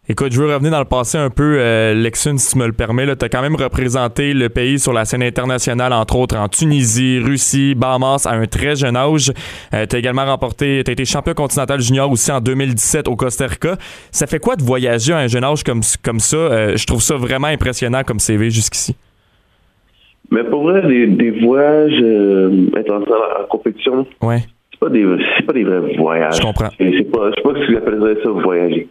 [0.10, 2.74] Écoute, je veux revenir dans le passé un peu, euh, Lexun, si tu me le
[2.74, 3.06] permets.
[3.16, 7.20] Tu as quand même représenté le pays sur la scène internationale, entre autres en Tunisie,
[7.24, 9.32] Russie, Bahamas, à un très jeune âge.
[9.72, 13.78] tu as également remporté, tu été champion continental junior aussi en 2017 au Costa Rica.
[14.12, 16.36] Ça fait quoi de voyager à un jeune âge comme, comme ça?
[16.36, 18.98] Euh, je trouve ça vraiment impressionnant comme CV jusqu'ici.
[20.32, 24.40] Mais pour vrai, des, des voyages euh, internationaux en compétition, Ouais,
[24.72, 25.06] c'est pas des
[25.38, 26.36] c'est pas des vrais voyages.
[26.36, 26.70] Je comprends.
[26.78, 28.90] C'est pas je sais pas si j'appellerais ça voyager.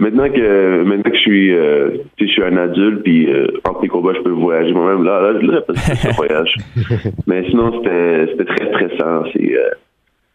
[0.00, 3.46] Maintenant que maintenant que je suis euh, tu sais, je suis un adulte puis euh,
[3.68, 6.54] entre les combats je peux voyager moi-même là là, là ça un voyage.
[7.26, 9.70] Mais sinon c'était c'était très stressant, c'est euh,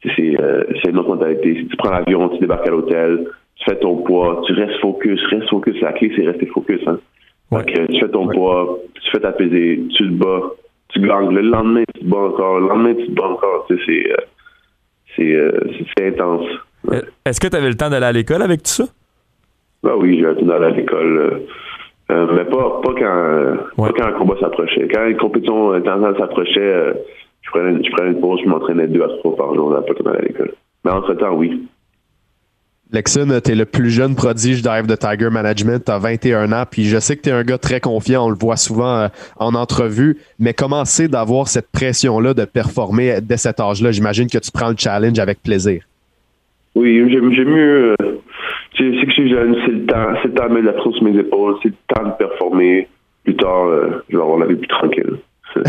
[0.04, 1.56] c'est c'est euh, une autre mentalité.
[1.56, 5.20] Si tu prends l'avion, tu débarques à l'hôtel, tu fais ton poids, tu restes focus,
[5.32, 7.00] reste focus, la clé c'est rester focus hein.
[7.52, 7.64] Ouais.
[7.66, 10.42] Tu fais ton poids, tu fais t'apaiser, tu te bats,
[10.90, 11.34] tu gagnes.
[11.34, 12.60] Le lendemain, tu te bats encore.
[12.60, 13.66] Le lendemain, tu te bats encore.
[13.68, 14.16] Tu sais, c'est, euh,
[15.16, 16.48] c'est, euh, c'est, c'est intense.
[16.92, 18.86] Euh, Est-ce que tu avais le temps d'aller à l'école avec tout ça?
[19.84, 21.18] Bah oui, j'ai été à l'école.
[21.18, 21.40] euh,
[22.12, 23.90] euh, mais pas, pas quand, euh, Ouais.
[23.92, 24.88] pas quand un combat s'approchait.
[24.94, 26.94] Quand une compétition internationale s'approchait, euh,
[27.42, 29.94] je prenais, je prenais une pause, je m'entraînais deux à trois par jour, là, pas
[29.94, 30.54] quand à l'école.
[30.84, 31.68] Mais entre-temps, oui.
[32.92, 36.64] Lexon, tu es le plus jeune prodige d'Ive de Tiger Management, tu as 21 ans,
[36.70, 39.08] puis je sais que tu es un gars très confiant, on le voit souvent euh,
[39.38, 43.92] en entrevue, mais comment c'est d'avoir cette pression-là de performer dès cet âge-là?
[43.92, 45.82] J'imagine que tu prends le challenge avec plaisir.
[46.76, 47.96] Oui, j'aime mieux.
[48.78, 50.92] C'est que je suis jeune, c'est le temps, c'est le temps de mettre la pression
[50.94, 52.88] sur mes épaules, c'est le temps de performer.
[53.24, 53.68] Plus tard,
[54.10, 55.18] je vais avoir la vie plus tranquille.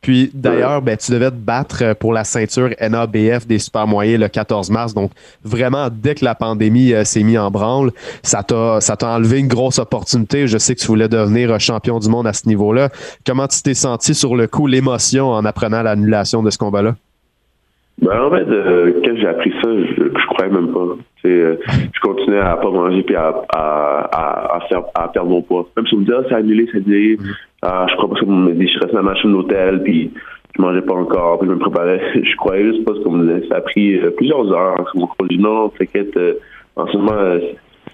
[0.00, 4.28] Puis d'ailleurs, ben, tu devais te battre pour la ceinture NABF des super moyens le
[4.28, 4.94] 14 mars.
[4.94, 5.10] Donc
[5.42, 7.90] vraiment, dès que la pandémie euh, s'est mise en branle,
[8.22, 10.46] ça t'a ça t'a enlevé une grosse opportunité.
[10.46, 12.90] Je sais que tu voulais devenir euh, champion du monde à ce niveau-là.
[13.26, 16.94] Comment tu t'es senti sur le coup, l'émotion en apprenant l'annulation de ce combat-là?
[18.00, 20.96] Ben, en fait, euh, quand j'ai appris ça, je, je croyais même pas.
[21.24, 25.42] Euh, je continuais à pas manger puis à, à, à, à faire, à perdre mon
[25.42, 25.68] poids.
[25.76, 27.18] Même si on me dit, ah, c'est annulé, c'est annulé.
[27.62, 28.68] Ah, je crois pas qu'on me dit.
[28.68, 30.12] Je restais dans ma chambre d'hôtel puis
[30.56, 32.00] je mangeais pas encore puis je me préparais.
[32.14, 33.48] je croyais juste pas ce qu'on me disait.
[33.48, 34.90] Ça a pris euh, plusieurs heures.
[34.94, 36.34] Mon coach dit, non, t'inquiète, euh,
[36.76, 37.40] en ce moment, euh,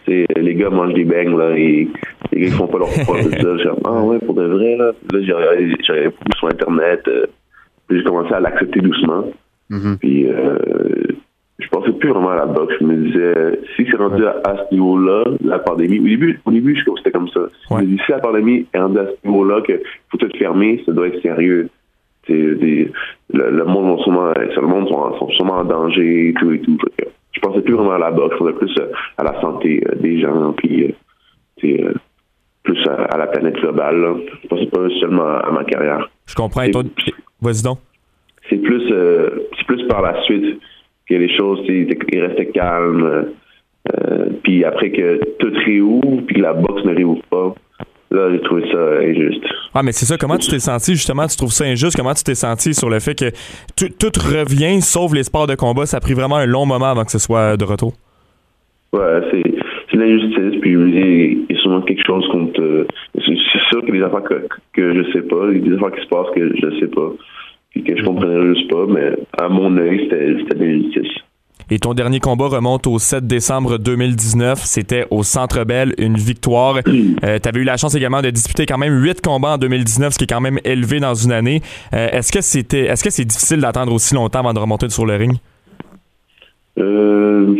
[0.06, 1.88] c'est, les gars mangent des beignes, là, et
[2.30, 3.16] les gars, font pas leur poids.
[3.22, 4.92] J'ai ah ouais, pour de vrai, là.
[5.12, 5.74] Là, j'ai regardé,
[6.36, 7.08] sur Internet,
[7.88, 9.24] puis j'ai commencé à l'accepter doucement.
[9.98, 10.58] Puis euh,
[11.58, 12.74] je pensais plus vraiment à la boxe.
[12.80, 16.50] Je me disais, si c'est rendu à, à ce niveau-là, la pandémie, au début, au
[16.50, 17.40] début je- c'était comme ça.
[17.80, 20.82] Je me dis, si la pandémie est rendue à ce niveau-là, que faut tout fermer,
[20.86, 21.68] ça doit être sérieux.
[22.28, 22.90] Des-
[23.32, 26.78] le, le monde sûrement, le monde sont, sont sûrement en danger et tout et tout.
[27.32, 28.86] Je pensais plus vraiment à la boxe, je pensais plus euh,
[29.18, 30.94] à la santé euh, des gens, puis
[32.62, 34.00] plus à, à la planète globale.
[34.00, 34.14] Là.
[34.42, 36.62] Je pensais pas seulement à ma carrière Je comprends.
[36.62, 36.82] Et toi,
[37.42, 37.78] vas-y donc.
[38.48, 40.60] C'est plus euh, c'est plus par la suite
[41.08, 41.86] que les choses, ils
[42.20, 43.04] restaient calmes.
[43.04, 43.22] euh,
[43.92, 47.54] euh, puis après que tout réouvre, puis que la boxe ne réouvre pas,
[48.10, 49.44] là, j'ai trouvé ça injuste.
[49.74, 50.16] Ah, mais c'est ça.
[50.16, 51.26] Comment tu t'es senti, justement?
[51.26, 51.94] Tu trouves ça injuste?
[51.94, 53.30] Comment tu t'es senti sur le fait que
[53.76, 55.84] tout, tout revient, sauf les sports de combat?
[55.84, 57.92] Ça a pris vraiment un long moment avant que ce soit de retour?
[58.94, 59.42] Ouais, c'est
[59.90, 62.60] c'est l'injustice, puis je me dis, il y a sûrement quelque chose contre...
[62.60, 65.58] euh, c'est c'est sûr qu'il y a des affaires que, que je sais pas, il
[65.58, 67.12] y a des affaires qui se passent que je sais pas,
[67.74, 71.12] puis que je comprenais juste pas, mais à mon œil, c'était c'était de l'injustice.
[71.70, 74.58] Et ton dernier combat remonte au 7 décembre 2019.
[74.58, 76.80] C'était au Centre Bell, une victoire.
[77.24, 80.12] Euh, tu avais eu la chance également de disputer quand même 8 combats en 2019,
[80.12, 81.60] ce qui est quand même élevé dans une année.
[81.94, 85.06] Euh, est-ce que c'était est-ce que c'est difficile d'attendre aussi longtemps avant de remonter sur
[85.06, 85.32] le ring?
[86.78, 87.54] Euh,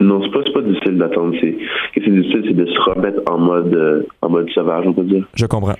[0.00, 1.34] non, c'est pas, c'est pas difficile d'attendre.
[1.40, 1.56] C'est,
[1.94, 4.92] ce qui est difficile, c'est de se remettre en mode, euh, en mode sauvage, on
[4.92, 5.26] peut dire.
[5.34, 5.76] Je comprends.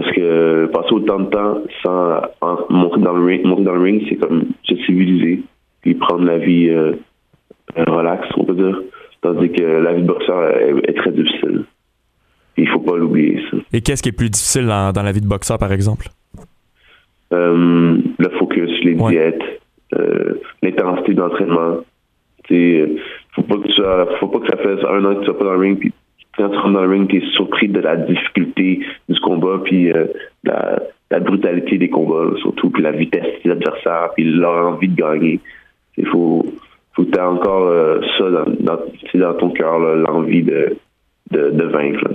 [0.00, 3.74] Parce que euh, passer autant de temps sans en- monter dans le ring, monter dans
[3.74, 5.42] le ring, c'est comme se civiliser,
[5.82, 6.92] puis prendre la vie euh,
[7.76, 8.80] euh, relax, on peut dire.
[9.22, 11.64] Tandis que la vie de boxeur est, est très difficile.
[12.56, 13.56] Il faut pas l'oublier, ça.
[13.72, 16.06] Et qu'est-ce qui est plus difficile dans, dans la vie de boxeur, par exemple?
[17.32, 19.10] Euh, le focus, les Ouais.
[19.10, 19.42] diètes,
[19.98, 21.78] euh, l'intensité d'entraînement.
[22.44, 22.96] Tu sais,
[23.34, 25.38] faut pas que tu sois- faut pas que ça fasse un an que tu sois
[25.38, 25.92] pas dans le ring, puis
[26.38, 29.92] quand tu rentres dans le ring, tu es surpris de la difficulté du combat, puis
[29.92, 30.06] euh,
[30.44, 30.80] la,
[31.10, 34.94] la brutalité des combats, là, surtout, puis la vitesse des adversaires, puis leur envie de
[34.96, 35.40] gagner.
[35.96, 36.46] Il faut,
[36.94, 38.24] faut que tu aies encore euh, ça
[38.60, 40.76] dans, ton cœur, l'envie de,
[41.32, 42.04] de, de vaincre.
[42.04, 42.10] là.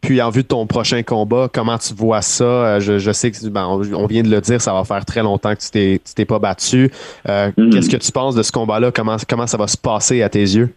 [0.00, 2.44] Puis en vue de ton prochain combat, comment tu vois ça?
[2.44, 5.22] Euh, Je, je sais que ben, on vient de le dire, ça va faire très
[5.22, 6.90] longtemps que tu t'es, pas battu.
[7.28, 7.70] Euh, Mhm.
[7.70, 8.90] Qu'est-ce que tu penses de ce combat-là?
[8.92, 10.70] Comment, comment ça va se passer à tes yeux?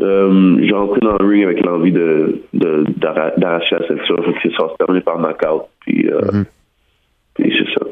[0.00, 4.24] Euh, j'ai entré dans le ring avec l'envie de, de, d'arra- d'arracher la ceinture.
[4.24, 5.62] Fait que ça se terminer par knockout.
[5.80, 6.44] Puis, euh, Mhm.
[7.34, 7.86] puis c'est ça.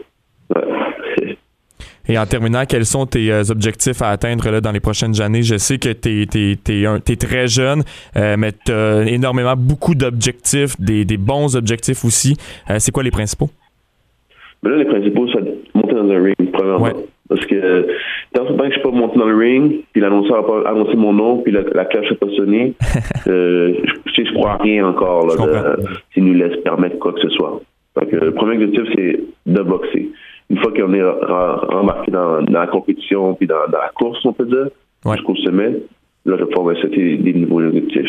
[0.55, 1.37] Ouais.
[2.09, 5.43] Et en terminant, quels sont tes euh, objectifs à atteindre là, dans les prochaines années?
[5.43, 7.83] Je sais que tu es, très jeune,
[8.17, 12.37] euh, mais tu as énormément, beaucoup d'objectifs, des, des bons objectifs aussi.
[12.71, 13.51] Euh, c'est quoi les principaux?
[14.63, 16.85] Mais là, les principaux, c'est de monter dans un ring, premièrement.
[16.85, 16.93] Ouais.
[17.29, 17.89] Parce que
[18.35, 18.91] dans ce temps que je suis pas
[19.93, 22.75] puis l'annonceur pas annoncé mon nom, puis la, la cloche n'a pas sonné,
[23.29, 23.75] euh,
[24.07, 25.77] je, je crois à rien encore là,
[26.13, 27.61] s'il nous laisse permettre quoi que ce soit.
[27.97, 30.11] Donc, euh, le premier objectif, c'est de boxer.
[30.51, 34.19] Une fois qu'on est re- rembarqué dans, dans la compétition, puis dans, dans la course,
[34.25, 34.69] on peut dire,
[35.05, 35.17] Ouais.
[35.17, 35.73] jusqu'au sommet,
[36.25, 36.81] là, je pouvoir me
[37.17, 38.07] des nouveaux objectifs.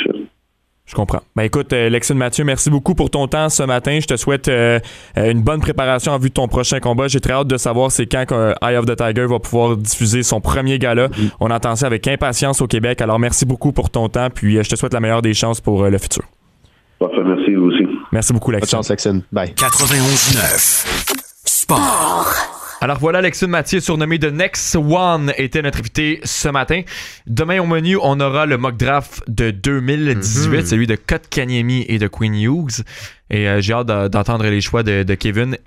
[0.88, 1.19] Je comprends.
[1.35, 3.99] Ben écoute, euh, Lexine Mathieu, merci beaucoup pour ton temps ce matin.
[4.01, 4.79] Je te souhaite euh,
[5.17, 7.09] euh, une bonne préparation en vue de ton prochain combat.
[7.09, 10.23] J'ai très hâte de savoir c'est quand que Eye of the Tiger va pouvoir diffuser
[10.23, 11.09] son premier gala.
[11.41, 13.01] On attend ça avec impatience au Québec.
[13.01, 15.83] Alors merci beaucoup pour ton temps, puis je te souhaite la meilleure des chances pour
[15.83, 16.23] euh, le futur.
[16.99, 17.85] Parfait, merci vous aussi.
[18.13, 18.77] Merci beaucoup, Bonne Lexine.
[18.77, 19.23] chance, Lexine.
[19.31, 19.53] Bye.
[19.57, 20.85] 91.9.
[21.45, 22.56] Sport.
[22.80, 26.82] Alors voilà, Lexune Mathieu, surnommé The Next One, était notre invité ce matin.
[27.25, 32.07] Demain au menu, on aura le mock draft de 2018, celui de Kotkaniemi et de
[32.07, 32.84] Queen Hughes.
[33.32, 35.57] Et euh, j'ai hâte de- d'entendre les choix de, de Kevin.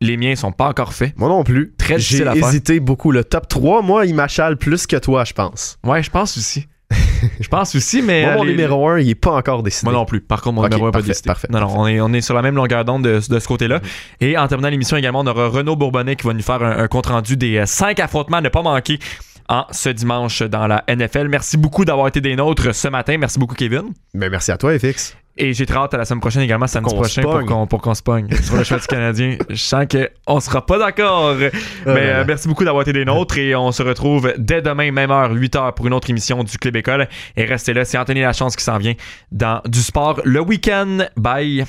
[0.00, 1.12] Les miens sont pas encore faits.
[1.18, 1.74] Moi non plus.
[1.76, 3.12] Très J'ai hésité beaucoup.
[3.12, 5.78] Le top 3, moi, il m'achale plus que toi, je pense.
[5.84, 6.66] Ouais, je pense aussi.
[7.40, 8.22] je pense aussi, mais.
[8.24, 9.90] Moi, euh, mon les- numéro 1, il est pas encore décidé.
[9.90, 10.20] Moi non plus.
[10.20, 11.26] Par contre, mon numéro est pas parfait, décidé.
[11.26, 11.80] parfait, non, non, parfait.
[11.80, 13.80] on est, on est sur la même longueur d'onde de, de ce côté-là.
[14.20, 16.88] Et en terminant l'émission également, on aura Renaud Bourbonnais qui va nous faire un, un
[16.88, 18.98] compte-rendu des euh, cinq affrontements à ne pas manquer
[19.48, 21.28] en ce dimanche dans la NFL.
[21.28, 23.16] Merci beaucoup d'avoir été des nôtres ce matin.
[23.18, 23.92] Merci beaucoup, Kevin.
[24.14, 25.16] Ben, merci à toi, FX.
[25.36, 27.94] Et j'ai très hâte à la semaine prochaine également, samedi prochain, pour qu'on, pour qu'on
[27.94, 29.36] se pogne sur le choix du Canadien.
[29.48, 31.34] Je sens qu'on sera pas d'accord.
[31.34, 31.50] Mais
[31.86, 32.24] là euh, là.
[32.24, 35.56] merci beaucoup d'avoir été des nôtres et on se retrouve dès demain, même heure, 8
[35.56, 37.08] heures, pour une autre émission du Club École.
[37.36, 38.94] Et restez là, c'est Anthony Lachance qui s'en vient
[39.32, 40.98] dans du sport le week-end.
[41.16, 41.64] Bye!